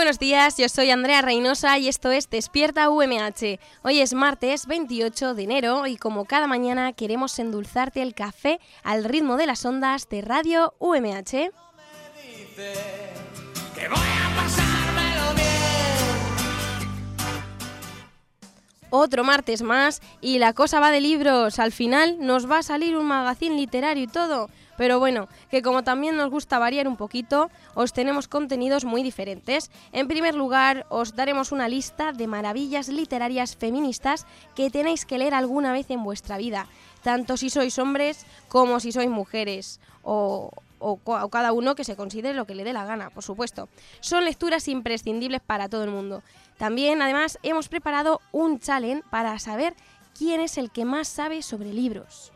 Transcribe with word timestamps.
buenos 0.00 0.18
días, 0.18 0.56
yo 0.56 0.66
soy 0.70 0.90
Andrea 0.90 1.20
Reynosa 1.20 1.76
y 1.76 1.86
esto 1.86 2.10
es 2.10 2.30
Despierta 2.30 2.88
UMH. 2.88 3.60
Hoy 3.82 4.00
es 4.00 4.14
martes 4.14 4.64
28 4.64 5.34
de 5.34 5.42
enero 5.42 5.86
y 5.86 5.98
como 5.98 6.24
cada 6.24 6.46
mañana 6.46 6.94
queremos 6.94 7.38
endulzarte 7.38 8.00
el 8.00 8.14
café 8.14 8.60
al 8.82 9.04
ritmo 9.04 9.36
de 9.36 9.44
las 9.44 9.62
ondas 9.66 10.08
de 10.08 10.22
Radio 10.22 10.72
UMH. 10.78 11.50
Otro 18.88 19.22
martes 19.22 19.60
más 19.60 20.00
y 20.22 20.38
la 20.38 20.54
cosa 20.54 20.80
va 20.80 20.90
de 20.90 21.02
libros. 21.02 21.58
Al 21.58 21.72
final 21.72 22.16
nos 22.20 22.50
va 22.50 22.58
a 22.58 22.62
salir 22.62 22.96
un 22.96 23.04
magazín 23.04 23.54
literario 23.58 24.04
y 24.04 24.06
todo. 24.06 24.48
Pero 24.80 24.98
bueno, 24.98 25.28
que 25.50 25.60
como 25.60 25.84
también 25.84 26.16
nos 26.16 26.30
gusta 26.30 26.58
variar 26.58 26.88
un 26.88 26.96
poquito, 26.96 27.50
os 27.74 27.92
tenemos 27.92 28.28
contenidos 28.28 28.86
muy 28.86 29.02
diferentes. 29.02 29.70
En 29.92 30.08
primer 30.08 30.34
lugar, 30.34 30.86
os 30.88 31.14
daremos 31.14 31.52
una 31.52 31.68
lista 31.68 32.12
de 32.12 32.26
maravillas 32.26 32.88
literarias 32.88 33.56
feministas 33.56 34.24
que 34.54 34.70
tenéis 34.70 35.04
que 35.04 35.18
leer 35.18 35.34
alguna 35.34 35.74
vez 35.74 35.90
en 35.90 36.02
vuestra 36.02 36.38
vida, 36.38 36.66
tanto 37.02 37.36
si 37.36 37.50
sois 37.50 37.78
hombres 37.78 38.24
como 38.48 38.80
si 38.80 38.90
sois 38.90 39.10
mujeres, 39.10 39.80
o, 40.02 40.50
o 40.78 41.28
cada 41.28 41.52
uno 41.52 41.74
que 41.74 41.84
se 41.84 41.94
considere 41.94 42.32
lo 42.32 42.46
que 42.46 42.54
le 42.54 42.64
dé 42.64 42.72
la 42.72 42.86
gana, 42.86 43.10
por 43.10 43.22
supuesto. 43.22 43.68
Son 44.00 44.24
lecturas 44.24 44.66
imprescindibles 44.66 45.42
para 45.42 45.68
todo 45.68 45.84
el 45.84 45.90
mundo. 45.90 46.22
También, 46.56 47.02
además, 47.02 47.38
hemos 47.42 47.68
preparado 47.68 48.22
un 48.32 48.58
challenge 48.60 49.04
para 49.10 49.38
saber 49.40 49.74
quién 50.16 50.40
es 50.40 50.56
el 50.56 50.70
que 50.70 50.86
más 50.86 51.06
sabe 51.06 51.42
sobre 51.42 51.74
libros. 51.74 52.32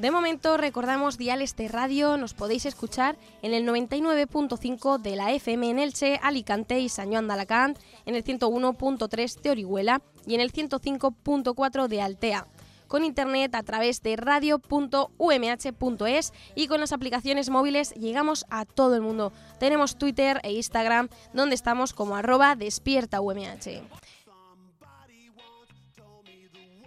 De 0.00 0.10
momento 0.10 0.56
recordamos 0.56 1.18
diales 1.18 1.54
de 1.56 1.68
radio, 1.68 2.16
nos 2.16 2.32
podéis 2.32 2.64
escuchar 2.64 3.18
en 3.42 3.52
el 3.52 3.66
99.5 3.66 4.96
de 4.98 5.14
la 5.14 5.30
FM 5.32 5.68
en 5.68 5.78
Elche, 5.78 6.18
Alicante 6.22 6.80
y 6.80 6.88
San 6.88 7.10
Joan 7.10 7.28
de 7.28 7.34
Alacant, 7.34 7.78
en 8.06 8.14
el 8.14 8.24
101.3 8.24 9.42
de 9.42 9.50
Orihuela 9.50 10.00
y 10.26 10.36
en 10.36 10.40
el 10.40 10.52
105.4 10.54 11.86
de 11.86 12.00
Altea. 12.00 12.46
Con 12.90 13.04
internet 13.04 13.54
a 13.54 13.62
través 13.62 14.02
de 14.02 14.16
radio.umh.es 14.16 16.32
y 16.56 16.66
con 16.66 16.80
las 16.80 16.92
aplicaciones 16.92 17.48
móviles 17.48 17.94
llegamos 17.94 18.44
a 18.50 18.64
todo 18.64 18.96
el 18.96 19.00
mundo. 19.00 19.32
Tenemos 19.60 19.96
Twitter 19.96 20.40
e 20.42 20.54
Instagram 20.54 21.08
donde 21.32 21.54
estamos 21.54 21.92
como 21.92 22.16
arroba 22.16 22.56
despierta 22.56 23.20
UMH. 23.20 23.84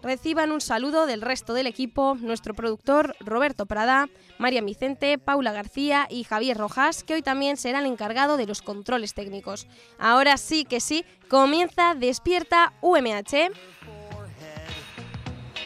Reciban 0.02 0.52
un 0.52 0.60
saludo 0.60 1.06
del 1.06 1.22
resto 1.22 1.54
del 1.54 1.68
equipo, 1.68 2.18
nuestro 2.20 2.54
productor 2.54 3.16
Roberto 3.22 3.66
Prada, 3.66 4.10
María 4.38 4.62
Vicente, 4.62 5.18
Paula 5.18 5.54
García 5.54 6.08
y 6.10 6.26
Javier 6.26 6.58
Rojas, 6.58 7.06
que 7.06 7.14
hoy 7.14 7.22
también 7.22 7.56
será 7.56 7.80
el 7.80 7.86
encargado 7.86 8.36
de 8.36 8.46
los 8.46 8.62
controles 8.62 9.14
técnicos. 9.14 9.68
Ahora 10.00 10.36
sí 10.36 10.66
que 10.66 10.82
sí, 10.82 11.06
comienza 11.30 11.96
Despierta 11.96 12.74
UMH. 12.82 13.54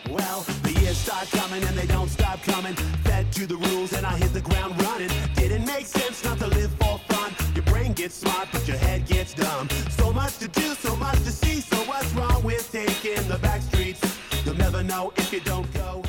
Well, 0.09 0.45
the 0.63 0.71
years 0.79 0.97
start 0.97 1.29
coming 1.31 1.63
and 1.63 1.77
they 1.77 1.85
don't 1.85 2.09
stop 2.09 2.41
coming. 2.43 2.75
Fed 3.03 3.31
to 3.33 3.45
the 3.45 3.57
rules 3.57 3.93
and 3.93 4.05
I 4.05 4.15
hit 4.17 4.33
the 4.33 4.41
ground 4.41 4.81
running. 4.81 5.09
Didn't 5.35 5.65
make 5.65 5.85
sense 5.85 6.23
not 6.23 6.39
to 6.39 6.47
live 6.47 6.71
for 6.79 6.97
fun. 7.09 7.35
Your 7.55 7.65
brain 7.65 7.93
gets 7.93 8.15
smart, 8.15 8.47
but 8.51 8.67
your 8.67 8.77
head 8.77 9.05
gets 9.05 9.33
dumb. 9.33 9.67
So 9.91 10.13
much 10.13 10.37
to 10.39 10.47
do, 10.47 10.75
so 10.75 10.95
much 10.95 11.17
to 11.23 11.31
see. 11.31 11.61
So 11.61 11.77
what's 11.89 12.11
wrong 12.13 12.43
with 12.43 12.71
taking 12.71 13.27
the 13.27 13.37
back 13.39 13.61
streets? 13.61 14.01
You'll 14.45 14.57
never 14.57 14.83
know 14.83 15.11
if 15.17 15.31
you 15.33 15.41
don't 15.41 15.71
go. 15.73 16.01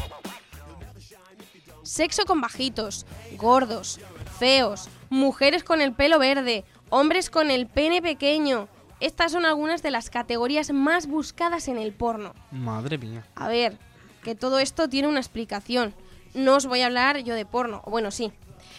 Sexo 1.83 2.27
con 2.27 2.41
bajitos, 2.41 3.07
gordos, 3.39 3.99
feos, 4.39 4.89
mujeres 5.09 5.65
con 5.65 5.81
el 5.81 5.95
pelo 5.95 6.19
verde, 6.19 6.65
hombres 6.91 7.31
con 7.31 7.51
el 7.51 7.67
pene 7.67 8.03
pequeño. 8.03 8.69
Estas 9.01 9.33
son 9.33 9.47
algunas 9.47 9.83
de 9.83 9.91
las 9.91 10.11
categorías 10.11 10.71
más 10.71 11.07
buscadas 11.07 11.69
en 11.69 11.79
el 11.79 11.93
porno. 11.93 12.35
Madre 12.51 12.99
mía. 12.99 13.25
A 13.37 13.49
ver, 13.49 13.79
que 14.23 14.35
todo 14.35 14.59
esto 14.59 14.89
tiene 14.89 15.09
una 15.09 15.21
explicación. 15.21 15.95
No 16.35 16.57
os 16.57 16.67
voy 16.67 16.83
a 16.83 16.87
hablar 16.87 17.19
yo 17.19 17.35
de 17.35 17.47
porno, 17.47 17.83
bueno, 17.87 18.11
sí. 18.11 18.33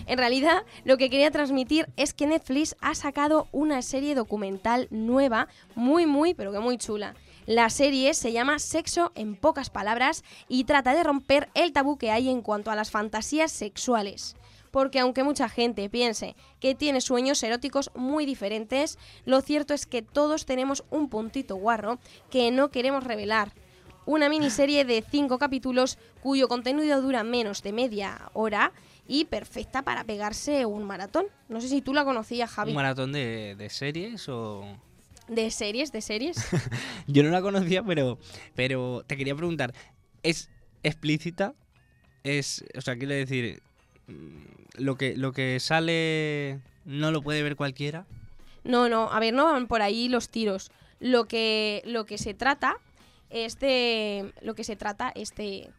En 0.06 0.18
realidad, 0.18 0.64
lo 0.86 0.98
que 0.98 1.10
quería 1.10 1.32
transmitir 1.32 1.88
es 1.98 2.14
que 2.14 2.28
Netflix 2.28 2.76
ha 2.82 2.96
sacado 2.96 3.48
una 3.52 3.82
serie 3.82 4.16
documental 4.16 4.88
nueva, 4.92 5.48
muy, 5.76 6.06
muy, 6.06 6.34
pero 6.34 6.52
que 6.52 6.60
muy 6.60 6.78
chula. 6.78 7.16
La 7.46 7.70
serie 7.70 8.14
se 8.14 8.32
llama 8.32 8.60
Sexo 8.60 9.12
en 9.16 9.36
pocas 9.36 9.70
palabras 9.70 10.24
y 10.48 10.66
trata 10.66 10.94
de 10.94 11.04
romper 11.04 11.50
el 11.56 11.74
tabú 11.74 11.98
que 11.98 12.12
hay 12.12 12.30
en 12.30 12.42
cuanto 12.42 12.70
a 12.70 12.76
las 12.76 12.92
fantasías 12.92 13.52
sexuales. 13.52 14.36
Porque 14.72 15.00
aunque 15.00 15.24
mucha 15.24 15.50
gente 15.50 15.90
piense 15.90 16.36
que 16.60 16.76
tiene 16.76 17.02
sueños 17.02 17.42
eróticos 17.42 17.90
muy 17.96 18.28
diferentes, 18.28 19.00
lo 19.26 19.42
cierto 19.42 19.74
es 19.74 19.88
que 19.88 20.04
todos 20.04 20.46
tenemos 20.46 20.84
un 20.92 21.10
puntito 21.10 21.56
guarro 21.56 21.98
que 22.30 22.52
no 22.52 22.70
queremos 22.70 23.04
revelar. 23.04 23.54
Una 24.10 24.28
miniserie 24.28 24.86
de 24.86 25.04
cinco 25.08 25.38
capítulos 25.38 26.00
cuyo 26.24 26.48
contenido 26.48 27.00
dura 27.00 27.24
menos 27.24 27.62
de 27.62 27.72
media 27.72 28.32
hora 28.34 28.72
y 29.08 29.26
perfecta 29.26 29.84
para 29.84 30.04
pegarse 30.04 30.66
un 30.66 30.84
maratón. 30.84 31.28
No 31.48 31.62
sé 31.62 31.70
si 31.70 31.84
tú 31.84 31.94
la 31.94 32.04
conocías, 32.04 32.50
Javi. 32.50 32.72
¿Un 32.72 32.78
maratón 32.78 33.12
de, 33.12 33.54
de 33.56 33.70
series 33.70 34.28
o...? 34.28 34.66
De 35.28 35.52
series, 35.52 35.92
de 35.92 36.02
series. 36.02 36.44
Yo 37.08 37.22
no 37.22 37.30
la 37.30 37.44
conocía, 37.44 37.84
pero, 37.84 38.18
pero 38.56 39.04
te 39.06 39.16
quería 39.16 39.36
preguntar, 39.36 39.76
¿es 40.24 40.50
explícita? 40.82 41.54
Es, 42.24 42.66
o 42.76 42.82
sea, 42.82 42.98
quiero 42.98 43.14
decir, 43.14 43.62
mm, 44.08 44.82
lo 44.82 44.98
que, 44.98 45.16
lo 45.18 45.34
que 45.34 45.60
sale 45.60 46.62
no 46.84 47.12
lo 47.12 47.22
puede 47.22 47.44
ver 47.44 47.56
cualquiera. 47.56 48.08
No, 48.64 48.90
no, 48.90 49.12
a 49.12 49.20
ver, 49.20 49.36
no 49.36 49.46
van 49.46 49.68
por 49.68 49.84
ahí 49.84 50.10
los 50.10 50.30
tiros. 50.30 50.72
Lo 51.00 51.28
que, 51.28 51.84
lo 51.86 52.08
que 52.08 52.18
se 52.18 52.34
trata 52.34 52.78
es 53.30 53.60
de. 53.60 54.34
Lo 54.42 54.56
que 54.56 54.64
se 54.64 54.76
trata 54.76 55.12
es 55.14 55.36
de, 55.36 55.72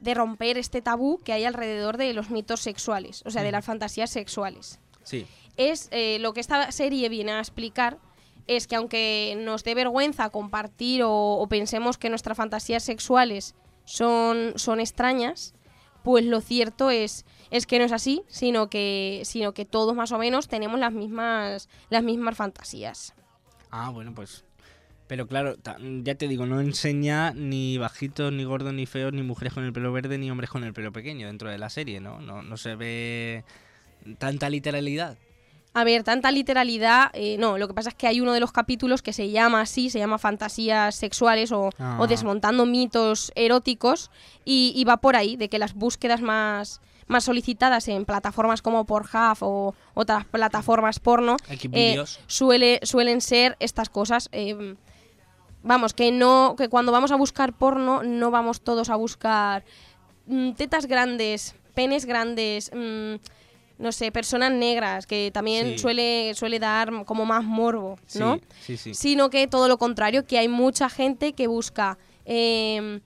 de 0.00 0.14
romper 0.14 0.58
este 0.58 0.82
tabú 0.82 1.20
que 1.24 1.32
hay 1.32 1.44
alrededor 1.44 1.96
de 1.96 2.12
los 2.12 2.30
mitos 2.30 2.60
sexuales, 2.60 3.22
o 3.24 3.30
sea, 3.30 3.42
de 3.42 3.52
las 3.52 3.64
fantasías 3.64 4.10
sexuales. 4.10 4.80
Sí. 5.02 5.26
Es 5.56 5.88
eh, 5.90 6.18
lo 6.20 6.32
que 6.32 6.40
esta 6.40 6.72
serie 6.72 7.08
viene 7.08 7.32
a 7.32 7.38
explicar 7.38 7.98
es 8.46 8.66
que 8.66 8.76
aunque 8.76 9.34
nos 9.38 9.64
dé 9.64 9.74
vergüenza 9.74 10.30
compartir 10.30 11.02
o, 11.02 11.10
o 11.10 11.46
pensemos 11.46 11.98
que 11.98 12.10
nuestras 12.10 12.36
fantasías 12.36 12.82
sexuales 12.82 13.54
son, 13.84 14.52
son 14.56 14.80
extrañas, 14.80 15.54
pues 16.02 16.24
lo 16.24 16.40
cierto 16.40 16.90
es, 16.90 17.24
es 17.50 17.66
que 17.66 17.78
no 17.78 17.84
es 17.84 17.92
así, 17.92 18.22
sino 18.28 18.68
que, 18.68 19.22
sino 19.24 19.54
que 19.54 19.64
todos 19.64 19.94
más 19.94 20.12
o 20.12 20.18
menos 20.18 20.48
tenemos 20.48 20.78
las 20.80 20.92
mismas, 20.92 21.68
las 21.90 22.02
mismas 22.02 22.36
fantasías. 22.36 23.14
Ah, 23.70 23.90
bueno, 23.90 24.14
pues... 24.14 24.44
Pero 25.12 25.26
claro, 25.26 25.56
ya 26.04 26.14
te 26.14 26.26
digo, 26.26 26.46
no 26.46 26.62
enseña 26.62 27.34
ni 27.34 27.76
bajitos, 27.76 28.32
ni 28.32 28.44
gordos, 28.44 28.72
ni 28.72 28.86
feos, 28.86 29.12
ni 29.12 29.20
mujeres 29.22 29.52
con 29.52 29.62
el 29.62 29.70
pelo 29.74 29.92
verde, 29.92 30.16
ni 30.16 30.30
hombres 30.30 30.48
con 30.48 30.64
el 30.64 30.72
pelo 30.72 30.90
pequeño 30.90 31.26
dentro 31.26 31.50
de 31.50 31.58
la 31.58 31.68
serie, 31.68 32.00
¿no? 32.00 32.18
No, 32.22 32.40
no 32.40 32.56
se 32.56 32.76
ve 32.76 33.44
tanta 34.16 34.48
literalidad. 34.48 35.18
A 35.74 35.84
ver, 35.84 36.02
tanta 36.02 36.30
literalidad, 36.30 37.10
eh, 37.12 37.36
no, 37.38 37.58
lo 37.58 37.68
que 37.68 37.74
pasa 37.74 37.90
es 37.90 37.94
que 37.94 38.06
hay 38.06 38.22
uno 38.22 38.32
de 38.32 38.40
los 38.40 38.52
capítulos 38.52 39.02
que 39.02 39.12
se 39.12 39.28
llama 39.30 39.60
así, 39.60 39.90
se 39.90 39.98
llama 39.98 40.16
Fantasías 40.16 40.94
Sexuales 40.94 41.52
o, 41.52 41.68
Ah. 41.78 41.98
o 42.00 42.06
Desmontando 42.06 42.64
mitos 42.64 43.32
eróticos 43.34 44.10
y, 44.46 44.72
y 44.74 44.84
va 44.84 44.96
por 44.96 45.14
ahí, 45.16 45.36
de 45.36 45.50
que 45.50 45.58
las 45.58 45.74
búsquedas 45.74 46.22
más, 46.22 46.80
más 47.06 47.24
solicitadas 47.24 47.86
en 47.88 48.06
plataformas 48.06 48.62
como 48.62 48.86
Pornhub 48.86 49.36
o 49.42 49.74
otras 49.92 50.24
plataformas 50.24 51.00
porno 51.00 51.36
eh, 51.50 52.02
suele, 52.26 52.80
suelen 52.82 53.20
ser 53.20 53.58
estas 53.60 53.90
cosas. 53.90 54.30
eh, 54.32 54.74
vamos, 55.62 55.94
que 55.94 56.10
no, 56.12 56.54
que 56.56 56.68
cuando 56.68 56.92
vamos 56.92 57.10
a 57.12 57.16
buscar 57.16 57.52
porno 57.52 58.02
no 58.02 58.30
vamos 58.30 58.60
todos 58.60 58.90
a 58.90 58.96
buscar 58.96 59.64
mm, 60.26 60.52
tetas 60.52 60.86
grandes, 60.86 61.54
penes 61.74 62.04
grandes, 62.04 62.70
mm, 62.74 63.14
no 63.78 63.90
sé, 63.90 64.12
personas 64.12 64.52
negras, 64.52 65.06
que 65.06 65.30
también 65.32 65.70
Sí. 65.72 65.78
suele, 65.78 66.32
suele 66.34 66.58
dar 66.60 67.04
como 67.04 67.24
más 67.24 67.42
morbo, 67.44 67.98
¿no? 68.14 68.36
Sí, 68.60 68.76
sí, 68.76 68.76
sí. 68.76 68.94
Sino 68.94 69.30
que 69.30 69.46
todo 69.48 69.66
lo 69.66 69.78
contrario, 69.78 70.24
que 70.26 70.38
hay 70.38 70.48
mucha 70.48 70.88
gente 70.88 71.32
que 71.32 71.46
busca 71.48 71.98
em, 72.24 73.00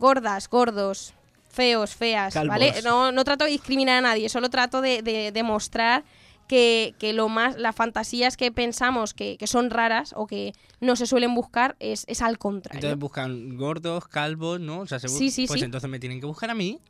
gordas, 0.00 0.48
gordos, 0.48 1.14
feos, 1.48 1.94
feas, 1.94 2.34
Calvos. 2.34 2.48
¿vale? 2.48 2.72
No, 2.82 3.12
no 3.12 3.22
trato 3.24 3.44
de 3.44 3.50
discriminar 3.52 3.98
a 3.98 4.00
nadie, 4.00 4.28
solo 4.28 4.48
trato 4.50 4.80
de, 4.80 5.02
de 5.02 5.30
demostrar 5.30 6.02
que, 6.50 6.96
que 6.98 7.12
lo 7.12 7.28
más, 7.28 7.56
las 7.56 7.76
fantasías 7.76 8.36
que 8.36 8.50
pensamos 8.50 9.14
que, 9.14 9.36
que 9.38 9.46
son 9.46 9.70
raras 9.70 10.12
o 10.16 10.26
que 10.26 10.52
no 10.80 10.96
se 10.96 11.06
suelen 11.06 11.32
buscar 11.32 11.76
es, 11.78 12.04
es 12.08 12.22
al 12.22 12.38
contrario. 12.38 12.78
Entonces 12.78 12.98
buscan 12.98 13.56
gordos, 13.56 14.08
calvos, 14.08 14.58
¿no? 14.58 14.80
O 14.80 14.86
sea, 14.88 14.98
se 14.98 15.06
Sí, 15.06 15.30
sí, 15.30 15.46
pues 15.46 15.60
sí. 15.60 15.64
entonces 15.64 15.88
me 15.88 16.00
tienen 16.00 16.18
que 16.18 16.26
buscar 16.26 16.50
a 16.50 16.56
mí, 16.56 16.80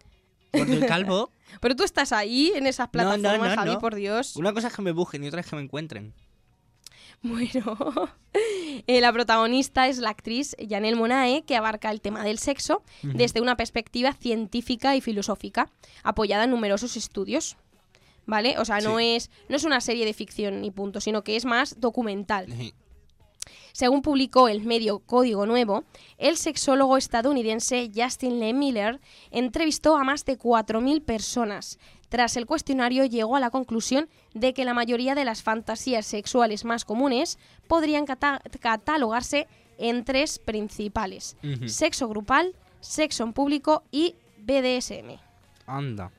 gordo 0.50 0.72
y 0.72 0.80
calvo. 0.80 1.30
Pero 1.60 1.76
tú 1.76 1.84
estás 1.84 2.10
ahí 2.12 2.50
en 2.56 2.66
esas 2.66 2.88
No, 2.94 3.02
no, 3.04 3.10
plataformas, 3.10 3.50
no, 3.50 3.56
Javi, 3.56 3.72
no. 3.74 3.78
por 3.80 3.94
Dios. 3.96 4.34
Una 4.36 4.54
cosa 4.54 4.68
es 4.68 4.74
que 4.74 4.80
me 4.80 4.92
busquen 4.92 5.24
y 5.24 5.28
otra 5.28 5.42
es 5.42 5.46
que 5.46 5.56
me 5.56 5.62
encuentren. 5.62 6.14
Bueno, 7.22 7.76
eh, 8.86 9.00
la 9.02 9.12
protagonista 9.12 9.88
es 9.88 9.98
la 9.98 10.08
actriz 10.08 10.56
Janelle 10.70 10.96
Monae, 10.96 11.42
que 11.44 11.54
abarca 11.54 11.90
el 11.90 12.00
tema 12.00 12.24
del 12.24 12.38
sexo 12.38 12.82
desde 13.02 13.42
una 13.42 13.58
perspectiva 13.58 14.14
científica 14.14 14.96
y 14.96 15.02
filosófica, 15.02 15.68
apoyada 16.02 16.44
en 16.44 16.50
numerosos 16.50 16.96
estudios. 16.96 17.58
¿Vale? 18.26 18.58
O 18.58 18.64
sea, 18.64 18.80
no, 18.80 18.98
Sí. 18.98 19.04
es, 19.16 19.30
no 19.48 19.56
es 19.56 19.64
una 19.64 19.80
serie 19.80 20.04
de 20.06 20.12
ficción 20.14 20.60
ni 20.60 20.70
punto, 20.70 21.00
sino 21.00 21.22
que 21.24 21.36
es 21.36 21.44
más 21.44 21.80
documental. 21.80 22.46
Sí. 22.52 22.74
Según 23.72 24.02
publicó 24.02 24.48
el 24.48 24.62
medio 24.62 24.98
Código 25.00 25.46
Nuevo, 25.46 25.84
el 26.18 26.36
sexólogo 26.36 26.96
estadounidense 26.96 27.90
Justin 27.94 28.38
Lee 28.40 28.52
Miller 28.52 29.00
entrevistó 29.30 29.96
a 29.96 30.04
más 30.04 30.24
de 30.24 30.36
4.000 30.38 31.02
personas. 31.02 31.78
Tras 32.08 32.36
el 32.36 32.46
cuestionario 32.46 33.04
llegó 33.04 33.36
a 33.36 33.40
la 33.40 33.50
conclusión 33.50 34.08
de 34.34 34.52
que 34.52 34.64
la 34.64 34.74
mayoría 34.74 35.14
de 35.14 35.24
las 35.24 35.42
fantasías 35.42 36.04
sexuales 36.04 36.64
más 36.64 36.84
comunes 36.84 37.38
podrían 37.68 38.04
cata- 38.06 38.42
catalogarse 38.60 39.46
en 39.78 40.04
tres 40.04 40.38
principales. 40.40 41.36
Sexo 41.66 42.08
grupal, 42.08 42.54
sexo 42.80 43.22
en 43.22 43.32
público 43.32 43.84
y 43.92 44.16
BDSM. 44.38 45.18
Anda. 45.66 46.10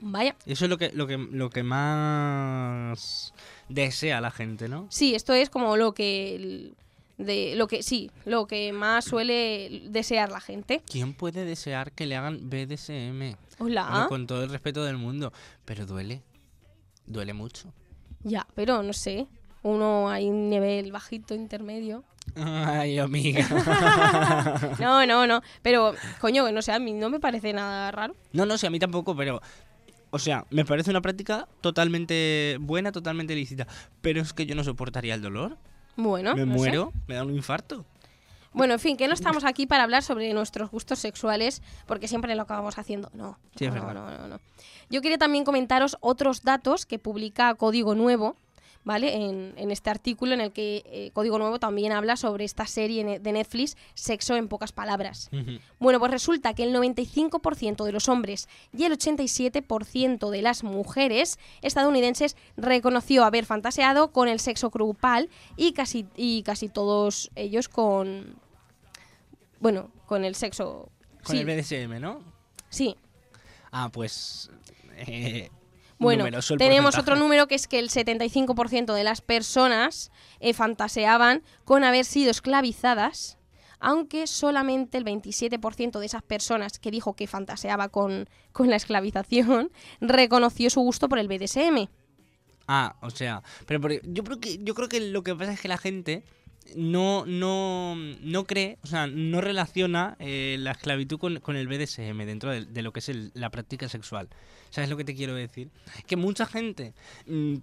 Vaya. 0.00 0.34
Eso 0.46 0.64
es 0.64 0.70
lo 0.70 0.78
que, 0.78 0.90
lo 0.92 1.06
que, 1.06 1.16
lo 1.18 1.50
que 1.50 1.62
más 1.62 3.32
desea 3.68 4.20
la 4.20 4.30
gente, 4.30 4.68
¿no? 4.68 4.86
Sí, 4.90 5.14
esto 5.14 5.32
es 5.32 5.50
como 5.50 5.76
lo 5.76 5.92
que... 5.92 6.72
De, 7.18 7.54
lo 7.54 7.68
que 7.68 7.82
sí, 7.82 8.10
lo 8.24 8.46
que 8.46 8.72
más 8.72 9.04
suele 9.04 9.82
desear 9.90 10.30
la 10.30 10.40
gente. 10.40 10.82
¿Quién 10.90 11.12
puede 11.12 11.44
desear 11.44 11.92
que 11.92 12.06
le 12.06 12.16
hagan 12.16 12.48
BDSM? 12.48 13.36
Hola. 13.58 13.88
Bueno, 13.90 14.08
con 14.08 14.26
todo 14.26 14.42
el 14.42 14.48
respeto 14.48 14.84
del 14.84 14.96
mundo. 14.96 15.30
Pero 15.66 15.84
duele. 15.84 16.22
Duele 17.04 17.34
mucho. 17.34 17.74
Ya, 18.22 18.46
pero 18.54 18.82
no 18.82 18.94
sé. 18.94 19.26
Uno 19.62 20.08
hay 20.08 20.30
un 20.30 20.48
nivel 20.48 20.90
bajito, 20.92 21.34
intermedio. 21.34 22.04
Ay, 22.36 22.98
amiga. 22.98 23.46
No, 24.78 25.04
no, 25.04 25.26
no. 25.26 25.42
Pero, 25.62 25.94
coño, 26.20 26.50
no 26.52 26.62
sé, 26.62 26.72
a 26.72 26.78
mí 26.78 26.92
no 26.92 27.10
me 27.10 27.20
parece 27.20 27.52
nada 27.52 27.90
raro. 27.90 28.16
No, 28.32 28.46
no 28.46 28.56
sé, 28.56 28.66
a 28.66 28.70
mí 28.70 28.78
tampoco, 28.78 29.14
pero. 29.14 29.42
O 30.10 30.18
sea, 30.18 30.44
me 30.50 30.64
parece 30.64 30.90
una 30.90 31.00
práctica 31.00 31.46
totalmente 31.60 32.56
buena, 32.60 32.92
totalmente 32.92 33.34
lícita. 33.34 33.66
Pero 34.00 34.20
es 34.20 34.32
que 34.32 34.46
yo 34.46 34.54
no 34.54 34.64
soportaría 34.64 35.14
el 35.14 35.22
dolor. 35.22 35.56
Bueno, 35.96 36.34
me 36.34 36.46
no 36.46 36.52
sé. 36.52 36.58
muero, 36.58 36.92
me 37.06 37.14
da 37.14 37.24
un 37.24 37.34
infarto. 37.34 37.84
Bueno, 38.52 38.74
en 38.74 38.80
fin, 38.80 38.96
que 38.96 39.06
no 39.06 39.14
estamos 39.14 39.44
aquí 39.44 39.66
para 39.66 39.84
hablar 39.84 40.02
sobre 40.02 40.32
nuestros 40.34 40.70
gustos 40.72 40.98
sexuales, 40.98 41.62
porque 41.86 42.08
siempre 42.08 42.34
lo 42.34 42.42
acabamos 42.42 42.78
haciendo. 42.78 43.08
No, 43.14 43.38
Sí, 43.56 43.66
es 43.66 43.72
no, 43.74 43.86
verdad. 43.86 43.94
no, 43.94 44.18
no, 44.18 44.28
no. 44.28 44.40
Yo 44.88 45.00
quería 45.02 45.18
también 45.18 45.44
comentaros 45.44 45.96
otros 46.00 46.42
datos 46.42 46.84
que 46.84 46.98
publica 46.98 47.54
Código 47.54 47.94
Nuevo, 47.94 48.36
¿vale? 48.84 49.14
En, 49.14 49.54
en 49.56 49.70
este 49.70 49.90
artículo 49.90 50.34
en 50.34 50.40
el 50.40 50.52
que 50.52 50.82
eh, 50.86 51.10
Código 51.12 51.38
Nuevo 51.38 51.58
también 51.58 51.92
habla 51.92 52.16
sobre 52.16 52.44
esta 52.44 52.66
serie 52.66 53.18
de 53.18 53.32
Netflix, 53.32 53.76
Sexo 53.94 54.36
en 54.36 54.48
pocas 54.48 54.72
palabras. 54.72 55.30
Bueno, 55.78 55.98
pues 55.98 56.10
resulta 56.10 56.54
que 56.54 56.62
el 56.62 56.74
95% 56.74 57.84
de 57.84 57.92
los 57.92 58.08
hombres 58.08 58.48
y 58.76 58.84
el 58.84 58.92
87% 58.92 60.30
de 60.30 60.42
las 60.42 60.64
mujeres 60.64 61.38
estadounidenses 61.62 62.36
reconoció 62.56 63.24
haber 63.24 63.44
fantaseado 63.44 64.12
con 64.12 64.28
el 64.28 64.40
sexo 64.40 64.70
grupal 64.70 65.28
y 65.56 65.72
casi, 65.72 66.06
y 66.16 66.42
casi 66.42 66.68
todos 66.68 67.30
ellos 67.34 67.68
con... 67.68 68.36
Bueno, 69.60 69.90
con 70.06 70.24
el 70.24 70.34
sexo... 70.34 70.88
Con 71.22 71.36
sí, 71.36 71.42
el 71.42 71.46
BDSM, 71.46 72.00
¿no? 72.00 72.22
sí. 72.70 72.96
Ah, 73.72 73.88
pues. 73.92 74.50
eh, 75.06 75.50
Bueno, 76.00 76.24
tenemos 76.24 76.46
porcentaje. 76.56 77.00
otro 77.00 77.16
número 77.16 77.46
que 77.46 77.54
es 77.54 77.68
que 77.68 77.78
el 77.78 77.90
75% 77.90 78.94
de 78.94 79.04
las 79.04 79.20
personas 79.20 80.10
eh, 80.40 80.54
fantaseaban 80.54 81.42
con 81.64 81.84
haber 81.84 82.06
sido 82.06 82.30
esclavizadas, 82.30 83.36
aunque 83.80 84.26
solamente 84.26 84.96
el 84.96 85.04
27% 85.04 85.98
de 85.98 86.06
esas 86.06 86.22
personas 86.22 86.78
que 86.78 86.90
dijo 86.90 87.14
que 87.14 87.26
fantaseaba 87.26 87.88
con, 87.88 88.30
con 88.52 88.70
la 88.70 88.76
esclavización 88.76 89.70
reconoció 90.00 90.70
su 90.70 90.80
gusto 90.80 91.10
por 91.10 91.18
el 91.18 91.28
BDSM. 91.28 91.88
Ah, 92.66 92.96
o 93.02 93.10
sea, 93.10 93.42
pero 93.66 93.80
porque 93.80 94.00
yo 94.04 94.24
creo 94.24 94.40
que 94.40 94.58
yo 94.62 94.74
creo 94.74 94.88
que 94.88 95.00
lo 95.00 95.22
que 95.22 95.34
pasa 95.34 95.52
es 95.52 95.60
que 95.60 95.68
la 95.68 95.76
gente 95.76 96.24
no 96.76 97.24
no 97.26 97.94
no 97.96 98.44
cree, 98.44 98.78
o 98.82 98.86
sea, 98.86 99.06
no 99.06 99.40
relaciona 99.40 100.16
eh, 100.18 100.56
la 100.58 100.72
esclavitud 100.72 101.18
con, 101.18 101.40
con 101.40 101.56
el 101.56 101.68
BDSM 101.68 102.24
dentro 102.26 102.50
de, 102.52 102.64
de 102.64 102.82
lo 102.82 102.92
que 102.92 103.00
es 103.00 103.08
el- 103.08 103.30
la 103.34 103.50
práctica 103.50 103.88
sexual. 103.88 104.28
¿Sabes 104.70 104.88
lo 104.90 104.96
que 104.96 105.04
te 105.04 105.14
quiero 105.14 105.34
decir? 105.34 105.70
Que 106.06 106.16
mucha 106.16 106.46
gente 106.46 106.94
mm, 107.26 107.54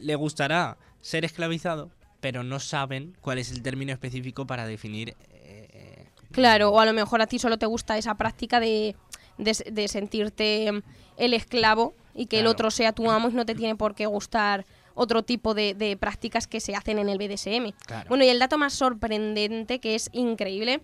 le 0.00 0.14
gustará 0.14 0.76
ser 1.00 1.24
esclavizado, 1.24 1.90
pero 2.20 2.42
no 2.42 2.58
saben 2.60 3.16
cuál 3.20 3.38
es 3.38 3.50
el 3.52 3.62
término 3.62 3.92
específico 3.92 4.46
para 4.46 4.66
definir 4.66 5.14
eh, 5.30 6.06
Claro, 6.32 6.70
o 6.70 6.80
a 6.80 6.86
lo 6.86 6.92
mejor 6.92 7.22
a 7.22 7.26
ti 7.26 7.38
solo 7.38 7.58
te 7.58 7.66
gusta 7.66 7.96
esa 7.98 8.14
práctica 8.16 8.58
de, 8.60 8.96
de- 9.38 9.70
de 9.72 9.88
sentirte 9.88 10.72
mm, 10.72 10.82
el 11.16 11.34
esclavo 11.34 11.94
y 12.14 12.26
que 12.26 12.40
el 12.40 12.46
otro 12.46 12.70
sea 12.70 12.92
tu 12.92 13.10
amo 13.10 13.28
y 13.28 13.34
no 13.34 13.44
te 13.46 13.54
tiene 13.54 13.76
por 13.76 13.94
qué 13.94 14.06
gustar 14.06 14.64
otro 14.94 15.22
tipo 15.22 15.54
de, 15.54 15.74
de 15.74 15.96
prácticas 15.96 16.46
que 16.46 16.60
se 16.60 16.74
hacen 16.74 16.98
en 16.98 17.08
el 17.08 17.18
BDSM. 17.18 17.72
Claro. 17.86 18.08
Bueno, 18.08 18.24
y 18.24 18.28
el 18.28 18.38
dato 18.38 18.58
más 18.58 18.72
sorprendente, 18.72 19.80
que 19.80 19.94
es 19.94 20.08
increíble, 20.12 20.80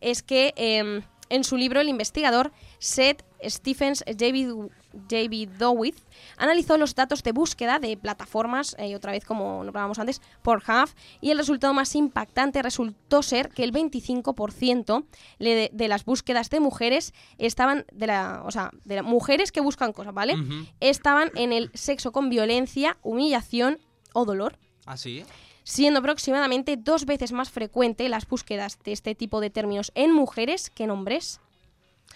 es 0.00 0.22
que 0.22 0.52
em, 0.56 1.02
en 1.28 1.44
su 1.44 1.56
libro 1.56 1.80
el 1.80 1.88
investigador 1.88 2.52
Seth 2.78 3.24
Stephens 3.44 4.04
J.B. 4.06 4.68
J.B. 4.92 5.48
Dowith 5.58 5.96
analizó 6.36 6.76
los 6.76 6.94
datos 6.94 7.22
de 7.22 7.32
búsqueda 7.32 7.78
de 7.78 7.96
plataformas, 7.96 8.76
eh, 8.78 8.94
otra 8.94 9.12
vez 9.12 9.24
como 9.24 9.64
nombrábamos 9.64 9.98
antes, 9.98 10.20
Pornhub, 10.42 10.90
y 11.20 11.30
el 11.30 11.38
resultado 11.38 11.72
más 11.72 11.94
impactante 11.94 12.60
resultó 12.62 13.22
ser 13.22 13.48
que 13.48 13.64
el 13.64 13.72
25% 13.72 15.04
le- 15.38 15.70
de, 15.72 15.88
las 15.88 16.04
búsquedas 16.04 16.50
de 16.50 16.60
mujeres 16.60 17.12
estaban, 17.38 17.84
de 17.92 18.06
la, 18.06 18.42
o 18.44 18.50
sea, 18.50 18.70
de 18.84 18.96
las 18.96 19.04
mujeres 19.04 19.52
que 19.52 19.60
buscan 19.60 19.92
cosas, 19.92 20.12
¿vale? 20.14 20.34
Estaban 20.80 21.30
en 21.34 21.52
el 21.52 21.70
sexo 21.74 22.12
con 22.12 22.28
violencia, 22.30 22.98
humillación 23.02 23.78
o 24.12 24.24
dolor 24.24 24.58
¿Así? 24.84 25.24
siendo 25.64 26.00
aproximadamente 26.00 26.76
dos 26.76 27.06
veces 27.06 27.32
más 27.32 27.50
frecuente 27.50 28.08
las 28.08 28.26
búsquedas 28.28 28.78
de 28.84 28.92
este 28.92 29.14
tipo 29.14 29.40
de 29.40 29.48
términos 29.50 29.92
en 29.94 30.12
mujeres 30.12 30.70
que 30.70 30.84
en 30.84 30.90
hombres. 30.90 31.40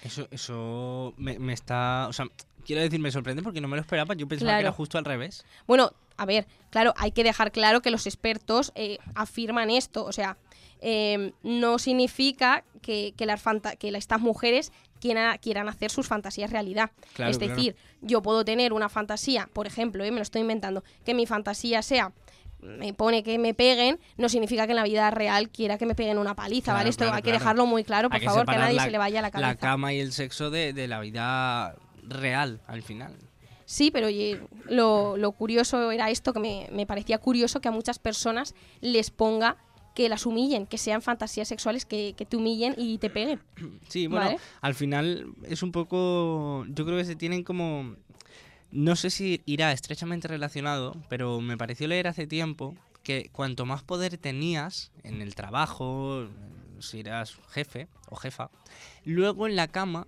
Eso, 0.06 0.28
eso 0.30 1.14
me, 1.16 1.38
me 1.38 1.52
está. 1.52 2.06
O 2.08 2.12
sea, 2.12 2.26
quiero 2.64 2.82
decir, 2.82 3.00
me 3.00 3.10
sorprende 3.10 3.42
porque 3.42 3.60
no 3.60 3.68
me 3.68 3.76
lo 3.76 3.82
esperaba. 3.82 4.14
Yo 4.14 4.28
pensaba 4.28 4.54
que 4.54 4.60
era 4.60 4.72
justo 4.72 4.98
al 4.98 5.04
revés. 5.04 5.44
Bueno, 5.66 5.92
a 6.16 6.26
ver, 6.26 6.46
claro, 6.70 6.94
hay 6.96 7.12
que 7.12 7.24
dejar 7.24 7.52
claro 7.52 7.82
que 7.82 7.90
los 7.90 8.06
expertos 8.06 8.72
eh, 8.74 8.98
afirman 9.14 9.70
esto, 9.70 10.04
o 10.04 10.12
sea, 10.12 10.36
eh, 10.80 11.32
no 11.42 11.78
significa 11.78 12.64
que, 12.82 13.14
que 13.16 13.26
las 13.26 13.42
que 13.78 13.88
estas 13.88 14.20
mujeres 14.20 14.72
quieran, 15.00 15.38
quieran 15.38 15.68
hacer 15.68 15.90
sus 15.90 16.06
fantasías 16.06 16.50
realidad. 16.50 16.90
Claro, 17.14 17.30
es 17.30 17.38
claro. 17.38 17.54
decir, 17.54 17.76
yo 18.00 18.22
puedo 18.22 18.44
tener 18.44 18.72
una 18.72 18.88
fantasía, 18.88 19.48
por 19.52 19.66
ejemplo, 19.66 20.04
eh, 20.04 20.10
me 20.10 20.16
lo 20.16 20.22
estoy 20.22 20.42
inventando, 20.42 20.84
que 21.04 21.14
mi 21.14 21.26
fantasía 21.26 21.82
sea 21.82 22.12
me 22.78 22.92
pone 22.94 23.22
que 23.22 23.38
me 23.38 23.54
peguen, 23.54 23.98
no 24.16 24.28
significa 24.28 24.66
que 24.66 24.72
en 24.72 24.76
la 24.76 24.84
vida 24.84 25.10
real 25.10 25.48
quiera 25.50 25.78
que 25.78 25.86
me 25.86 25.94
peguen 25.94 26.18
una 26.18 26.34
paliza, 26.34 26.64
Claro, 26.66 26.78
¿vale? 26.78 26.90
Esto 26.90 27.04
claro, 27.04 27.16
hay 27.16 27.22
que 27.22 27.30
claro. 27.30 27.38
dejarlo 27.40 27.66
muy 27.66 27.84
claro, 27.84 28.08
por 28.08 28.18
Hay 28.18 28.24
favor, 28.24 28.44
que 28.46 28.52
a 28.54 28.58
nadie 28.58 28.76
la- 28.76 28.84
se 28.84 28.90
le 28.90 28.98
vaya 28.98 29.22
la 29.22 29.30
cabeza. 29.30 29.48
La 29.48 29.56
cama 29.56 29.92
y 29.92 30.00
el 30.00 30.12
sexo 30.12 30.50
de, 30.50 30.72
de 30.72 30.88
la 30.88 31.00
vida 31.00 31.76
real, 32.02 32.60
al 32.66 32.82
final. 32.82 33.14
Sí, 33.64 33.90
pero 33.90 34.06
oye, 34.06 34.40
lo, 34.68 35.16
lo 35.16 35.32
curioso 35.32 35.90
era 35.90 36.08
esto, 36.10 36.32
que 36.32 36.38
me, 36.40 36.68
me 36.72 36.86
parecía 36.86 37.18
curioso 37.18 37.60
que 37.60 37.68
a 37.68 37.72
muchas 37.72 37.98
personas 37.98 38.54
les 38.80 39.10
ponga 39.10 39.56
que 39.94 40.08
las 40.10 40.26
humillen, 40.26 40.66
que 40.66 40.76
sean 40.78 41.00
fantasías 41.00 41.48
sexuales 41.48 41.86
que, 41.86 42.14
que 42.16 42.26
te 42.26 42.36
humillen 42.36 42.74
y 42.76 42.98
te 42.98 43.08
peguen. 43.10 43.40
Sí, 43.88 44.06
bueno, 44.08 44.26
Vale. 44.26 44.38
al 44.60 44.74
final 44.74 45.26
es 45.48 45.62
un 45.62 45.72
poco. 45.72 46.64
Yo 46.68 46.84
creo 46.84 46.98
que 46.98 47.04
se 47.06 47.16
tienen 47.16 47.42
como. 47.42 47.96
No 48.76 48.94
sé 48.94 49.08
si 49.10 49.40
irá 49.46 49.72
estrechamente 49.72 50.28
relacionado, 50.28 50.94
pero 51.08 51.40
me 51.40 51.56
pareció 51.56 51.88
leer 51.88 52.08
hace 52.08 52.26
tiempo 52.26 52.74
que 53.02 53.30
cuanto 53.32 53.64
más 53.64 53.82
poder 53.82 54.18
tenías 54.18 54.90
en 55.02 55.22
el 55.22 55.34
trabajo, 55.34 56.26
si 56.80 57.00
eras 57.00 57.36
jefe 57.50 57.88
o 58.10 58.16
jefa, 58.16 58.50
luego 59.04 59.46
en 59.46 59.56
la 59.56 59.66
cama, 59.68 60.06